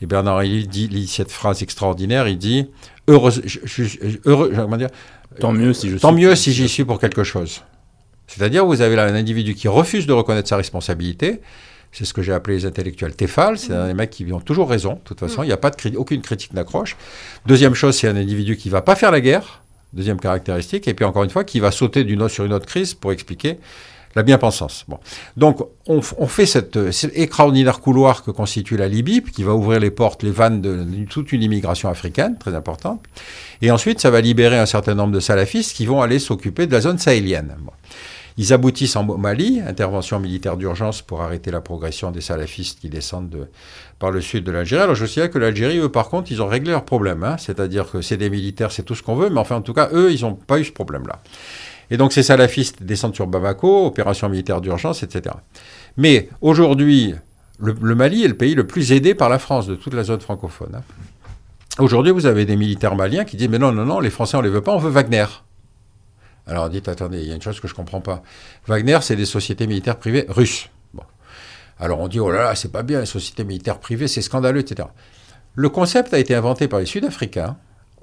[0.00, 2.68] et Bernard-Henri dit, lit cette phrase extraordinaire, il dit
[3.08, 3.32] heureux,
[4.24, 4.88] heureux dire,
[5.38, 7.62] tant mieux si je tant mieux si j'y suis pour quelque chose.
[8.26, 11.40] C'est-à-dire vous avez là un individu qui refuse de reconnaître sa responsabilité.
[11.92, 13.58] C'est ce que j'ai appelé les intellectuels Tefal.
[13.58, 14.94] C'est des mecs qui ont toujours raison.
[14.94, 16.96] De toute façon, il n'y a pas de aucune critique d'accroche.
[17.46, 19.59] Deuxième chose, c'est un individu qui va pas faire la guerre.
[19.92, 20.88] Deuxième caractéristique.
[20.88, 23.12] Et puis encore une fois, qui va sauter d'une autre sur une autre crise pour
[23.12, 23.58] expliquer
[24.16, 24.84] la bien-pensance.
[24.88, 24.98] Bon.
[25.36, 26.76] Donc, on, fait cet
[27.14, 31.32] extraordinaire couloir que constitue la Libye, qui va ouvrir les portes, les vannes de, toute
[31.32, 33.04] une immigration africaine, très importante.
[33.62, 36.72] Et ensuite, ça va libérer un certain nombre de salafistes qui vont aller s'occuper de
[36.72, 37.54] la zone sahélienne.
[38.36, 43.30] Ils aboutissent en Mali, intervention militaire d'urgence pour arrêter la progression des salafistes qui descendent
[43.30, 43.48] de,
[43.98, 44.82] par le sud de l'Algérie.
[44.82, 47.22] Alors je sais que l'Algérie, eux, par contre, ils ont réglé leur problème.
[47.24, 47.36] Hein.
[47.38, 49.88] C'est-à-dire que c'est des militaires, c'est tout ce qu'on veut, mais enfin, en tout cas,
[49.92, 51.20] eux, ils n'ont pas eu ce problème-là.
[51.90, 55.34] Et donc ces salafistes descendent sur Bamako, opération militaire d'urgence, etc.
[55.96, 57.14] Mais aujourd'hui,
[57.58, 60.20] le, Mali est le pays le plus aidé par la France de toute la zone
[60.20, 60.76] francophone.
[60.76, 60.82] Hein.
[61.78, 64.40] Aujourd'hui, vous avez des militaires maliens qui disent Mais non, non, non, les Français, on
[64.40, 65.26] ne les veut pas, on veut Wagner.
[66.50, 68.22] Alors dites Attendez, il y a une chose que je ne comprends pas.
[68.66, 70.68] Wagner, c'est des sociétés militaires privées russes.
[71.78, 74.60] Alors on dit Oh là là, c'est pas bien, les sociétés militaires privées, c'est scandaleux,
[74.60, 74.88] etc.
[75.54, 77.56] Le concept a été inventé par les Sud-Africains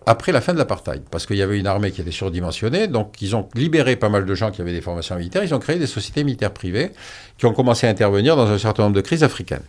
[0.07, 3.21] après la fin de l'apartheid, parce qu'il y avait une armée qui était surdimensionnée, donc
[3.21, 5.77] ils ont libéré pas mal de gens qui avaient des formations militaires, ils ont créé
[5.77, 6.91] des sociétés militaires privées
[7.37, 9.65] qui ont commencé à intervenir dans un certain nombre de crises africaines.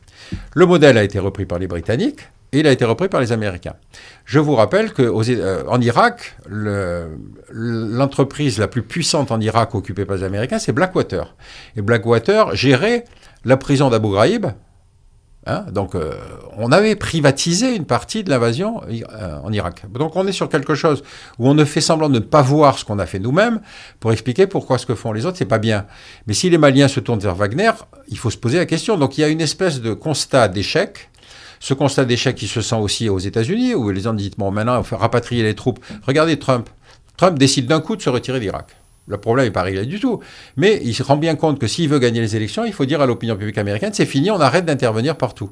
[0.54, 2.20] Le modèle a été repris par les Britanniques
[2.52, 3.74] et il a été repris par les Américains.
[4.24, 6.36] Je vous rappelle qu'en euh, Irak,
[7.50, 11.36] l'entreprise la plus puissante en Irak occupée par les Américains, c'est Blackwater.
[11.76, 13.04] Et Blackwater gérait
[13.44, 14.46] la prison d'Abu Ghraib,
[15.48, 16.12] Hein, donc, euh,
[16.58, 19.86] on avait privatisé une partie de l'invasion euh, en Irak.
[19.90, 21.02] Donc, on est sur quelque chose
[21.38, 23.60] où on ne fait semblant de ne pas voir ce qu'on a fait nous-mêmes
[23.98, 25.86] pour expliquer pourquoi ce que font les autres, c'est pas bien.
[26.26, 27.70] Mais si les Maliens se tournent vers Wagner,
[28.08, 28.98] il faut se poser la question.
[28.98, 31.08] Donc, il y a une espèce de constat d'échec.
[31.60, 34.78] Ce constat d'échec, il se sent aussi aux États-Unis, où les gens disent bon, maintenant,
[34.78, 35.84] il faut rapatrier les troupes.
[36.06, 36.68] Regardez Trump.
[37.16, 38.66] Trump décide d'un coup de se retirer d'Irak.
[39.08, 40.20] Le problème n'est pas réglé du tout.
[40.56, 43.00] Mais il se rend bien compte que s'il veut gagner les élections, il faut dire
[43.00, 45.50] à l'opinion publique américaine, c'est fini, on arrête d'intervenir partout.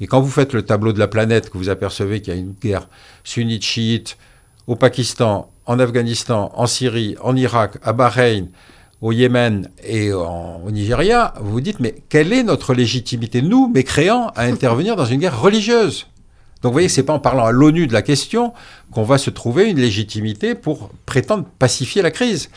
[0.00, 2.40] Et quand vous faites le tableau de la planète, que vous apercevez qu'il y a
[2.40, 2.88] une guerre
[3.24, 4.18] sunnite-chiite
[4.66, 8.48] au Pakistan, en Afghanistan, en Syrie, en Irak, à Bahreïn,
[9.02, 14.28] au Yémen et au Nigeria, vous vous dites, mais quelle est notre légitimité, nous, mécréants,
[14.34, 16.06] à intervenir dans une guerre religieuse?
[16.62, 18.54] Donc vous voyez, ce n'est pas en parlant à l'ONU de la question
[18.90, 22.48] qu'on va se trouver une légitimité pour prétendre pacifier la crise.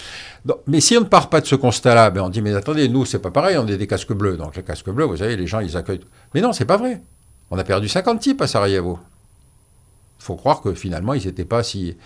[0.68, 3.06] mais si on ne part pas de ce constat-là, ben on dit mais attendez, nous
[3.06, 4.38] c'est pas pareil, on est des casques bleus.
[4.38, 6.00] Donc les casques bleus, vous savez, les gens ils accueillent.
[6.34, 7.02] Mais non, c'est pas vrai.
[7.52, 9.00] On a perdu 50 types à Sarajevo.
[10.20, 11.98] Il faut croire que finalement ils n'étaient pas si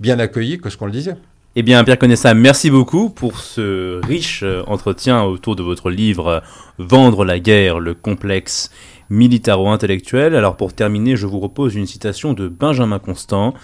[0.00, 1.16] bien accueillis que ce qu'on le disait.
[1.58, 6.42] Eh bien, Pierre Conessa, merci beaucoup pour ce riche euh, entretien autour de votre livre
[6.76, 8.70] Vendre la guerre, le complexe
[9.08, 10.34] militaro-intellectuel.
[10.34, 13.54] Alors pour terminer, je vous repose une citation de Benjamin Constant,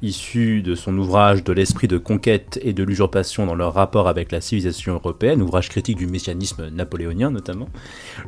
[0.00, 4.30] issue de son ouvrage De l'esprit de conquête et de l'usurpation dans leur rapport avec
[4.30, 7.68] la civilisation européenne, ouvrage critique du messianisme napoléonien notamment.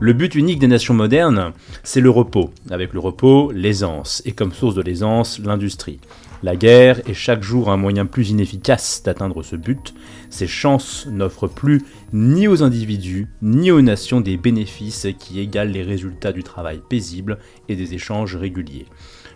[0.00, 1.52] Le but unique des nations modernes,
[1.84, 2.50] c'est le repos.
[2.72, 6.00] Avec le repos, l'aisance, et comme source de l'aisance, l'industrie.
[6.42, 9.94] La guerre est chaque jour un moyen plus inefficace d'atteindre ce but.
[10.28, 11.82] Ces chances n'offrent plus
[12.12, 17.38] ni aux individus ni aux nations des bénéfices qui égalent les résultats du travail paisible
[17.68, 18.86] et des échanges réguliers.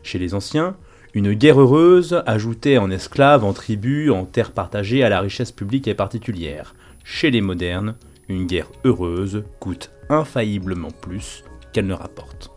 [0.02, 0.76] Chez les anciens,
[1.14, 5.86] une guerre heureuse ajoutait en esclaves, en tribus, en terres partagées à la richesse publique
[5.86, 6.74] et particulière.
[7.04, 7.94] Chez les modernes,
[8.28, 12.50] une guerre heureuse coûte infailliblement plus qu'elle ne rapporte.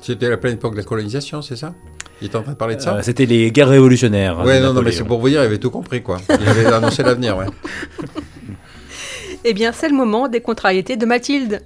[0.00, 1.74] C'était la pleine époque de la colonisation, c'est ça?
[2.20, 4.40] Il était en train de parler de ça euh, C'était les guerres révolutionnaires.
[4.44, 6.18] Ouais, non, non, mais c'est pour vous dire, il avait tout compris, quoi.
[6.28, 7.46] Il avait annoncé l'avenir, ouais.
[9.48, 11.62] Eh bien, c'est le moment des contrariétés de Mathilde.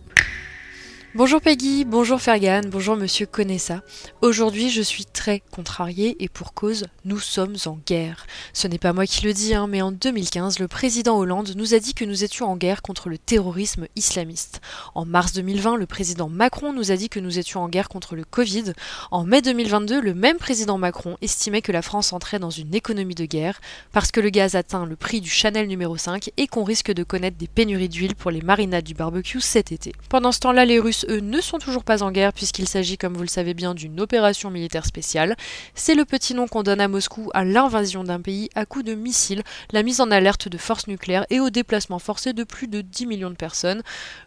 [1.16, 3.82] Bonjour Peggy, bonjour Fergan, bonjour Monsieur Conessa.
[4.22, 8.26] Aujourd'hui, je suis très contrariée et pour cause, nous sommes en guerre.
[8.52, 11.74] Ce n'est pas moi qui le dis, hein, mais en 2015, le président Hollande nous
[11.74, 14.60] a dit que nous étions en guerre contre le terrorisme islamiste.
[14.94, 18.14] En mars 2020, le président Macron nous a dit que nous étions en guerre contre
[18.14, 18.72] le Covid.
[19.10, 23.16] En mai 2022, le même président Macron estimait que la France entrait dans une économie
[23.16, 26.62] de guerre parce que le gaz atteint le prix du Chanel numéro 5 et qu'on
[26.62, 29.92] risque de connaître des pénuries d'huile pour les marinades du barbecue cet été.
[30.08, 33.14] Pendant ce temps-là, les Russes eux, ne sont toujours pas en guerre puisqu'il s'agit, comme
[33.14, 35.36] vous le savez bien, d'une opération militaire spéciale.
[35.74, 38.94] C'est le petit nom qu'on donne à Moscou à l'invasion d'un pays à coups de
[38.94, 39.42] missiles,
[39.72, 43.06] la mise en alerte de forces nucléaires et au déplacement forcé de plus de 10
[43.06, 43.82] millions de personnes.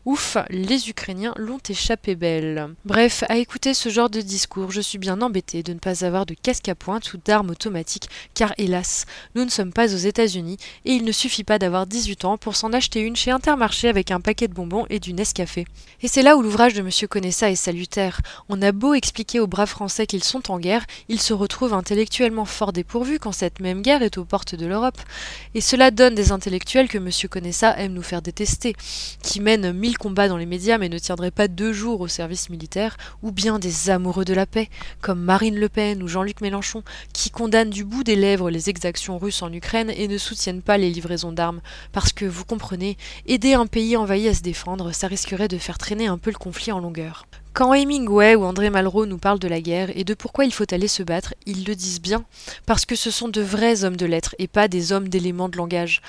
[0.05, 2.69] Ouf, les Ukrainiens l'ont échappé belle.
[2.85, 6.25] Bref, à écouter ce genre de discours, je suis bien embêtée de ne pas avoir
[6.25, 9.05] de casque à pointe ou d'armes automatiques, car hélas,
[9.35, 12.55] nous ne sommes pas aux États-Unis et il ne suffit pas d'avoir 18 ans pour
[12.55, 15.65] s'en acheter une chez Intermarché avec un paquet de bonbons et du Nescafé.
[16.01, 16.89] Et c'est là où l'ouvrage de M.
[17.09, 18.21] Conessa est salutaire.
[18.47, 22.45] On a beau expliquer aux braves Français qu'ils sont en guerre, ils se retrouvent intellectuellement
[22.45, 24.97] fort dépourvus quand cette même guerre est aux portes de l'Europe.
[25.55, 27.09] Et cela donne des intellectuels que M.
[27.29, 28.75] Conessa aime nous faire détester,
[29.21, 32.49] qui mènent mille combats dans les médias mais ne tiendraient pas deux jours au service
[32.49, 34.69] militaire, ou bien des amoureux de la paix,
[35.01, 39.17] comme Marine Le Pen ou Jean-Luc Mélenchon, qui condamnent du bout des lèvres les exactions
[39.17, 41.59] russes en Ukraine et ne soutiennent pas les livraisons d'armes,
[41.91, 45.77] parce que, vous comprenez, aider un pays envahi à se défendre, ça risquerait de faire
[45.77, 46.37] traîner un peu le
[46.71, 47.25] en longueur.
[47.53, 50.71] Quand Hemingway ou André Malraux nous parlent de la guerre et de pourquoi il faut
[50.73, 52.25] aller se battre, ils le disent bien,
[52.65, 55.57] parce que ce sont de vrais hommes de lettres et pas des hommes d'éléments de
[55.57, 56.01] langage.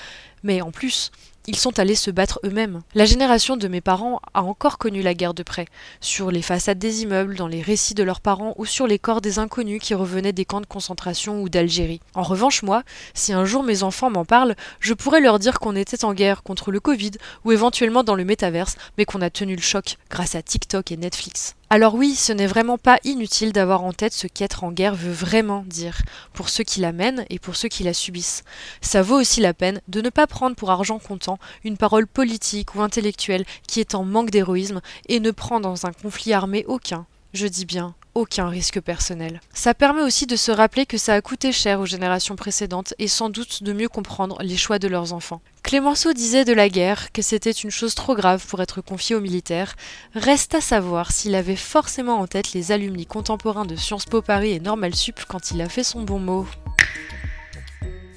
[0.43, 1.11] Mais en plus,
[1.47, 2.81] ils sont allés se battre eux-mêmes.
[2.95, 5.67] La génération de mes parents a encore connu la guerre de près,
[6.01, 9.21] sur les façades des immeubles, dans les récits de leurs parents ou sur les corps
[9.21, 12.01] des inconnus qui revenaient des camps de concentration ou d'Algérie.
[12.15, 12.83] En revanche, moi,
[13.13, 16.43] si un jour mes enfants m'en parlent, je pourrais leur dire qu'on était en guerre
[16.43, 17.13] contre le Covid
[17.45, 20.97] ou éventuellement dans le métaverse, mais qu'on a tenu le choc grâce à TikTok et
[20.97, 21.57] Netflix.
[21.71, 25.13] Alors oui, ce n'est vraiment pas inutile d'avoir en tête ce qu'être en guerre veut
[25.13, 26.03] vraiment dire,
[26.33, 28.45] pour ceux qui la mènent et pour ceux qui la subissent.
[28.81, 32.75] Ça vaut aussi la peine de ne pas prendre pour argent comptant une parole politique
[32.75, 37.07] ou intellectuelle qui est en manque d'héroïsme et ne prend dans un conflit armé aucun,
[37.35, 39.41] je dis bien aucun risque personnel.
[39.53, 43.09] Ça permet aussi de se rappeler que ça a coûté cher aux générations précédentes et
[43.09, 45.43] sans doute de mieux comprendre les choix de leurs enfants.
[45.63, 49.21] Clémenceau disait de la guerre que c'était une chose trop grave pour être confiée aux
[49.21, 49.75] militaires.
[50.15, 54.53] Reste à savoir s'il avait forcément en tête les alumni contemporains de Sciences Po Paris
[54.53, 56.47] et Normal Sup quand il a fait son bon mot.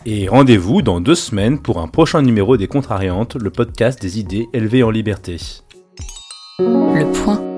[0.06, 4.48] Et rendez-vous dans deux semaines pour un prochain numéro des Contrariantes, le podcast des idées
[4.54, 5.38] élevées en liberté.
[6.60, 7.57] Le point.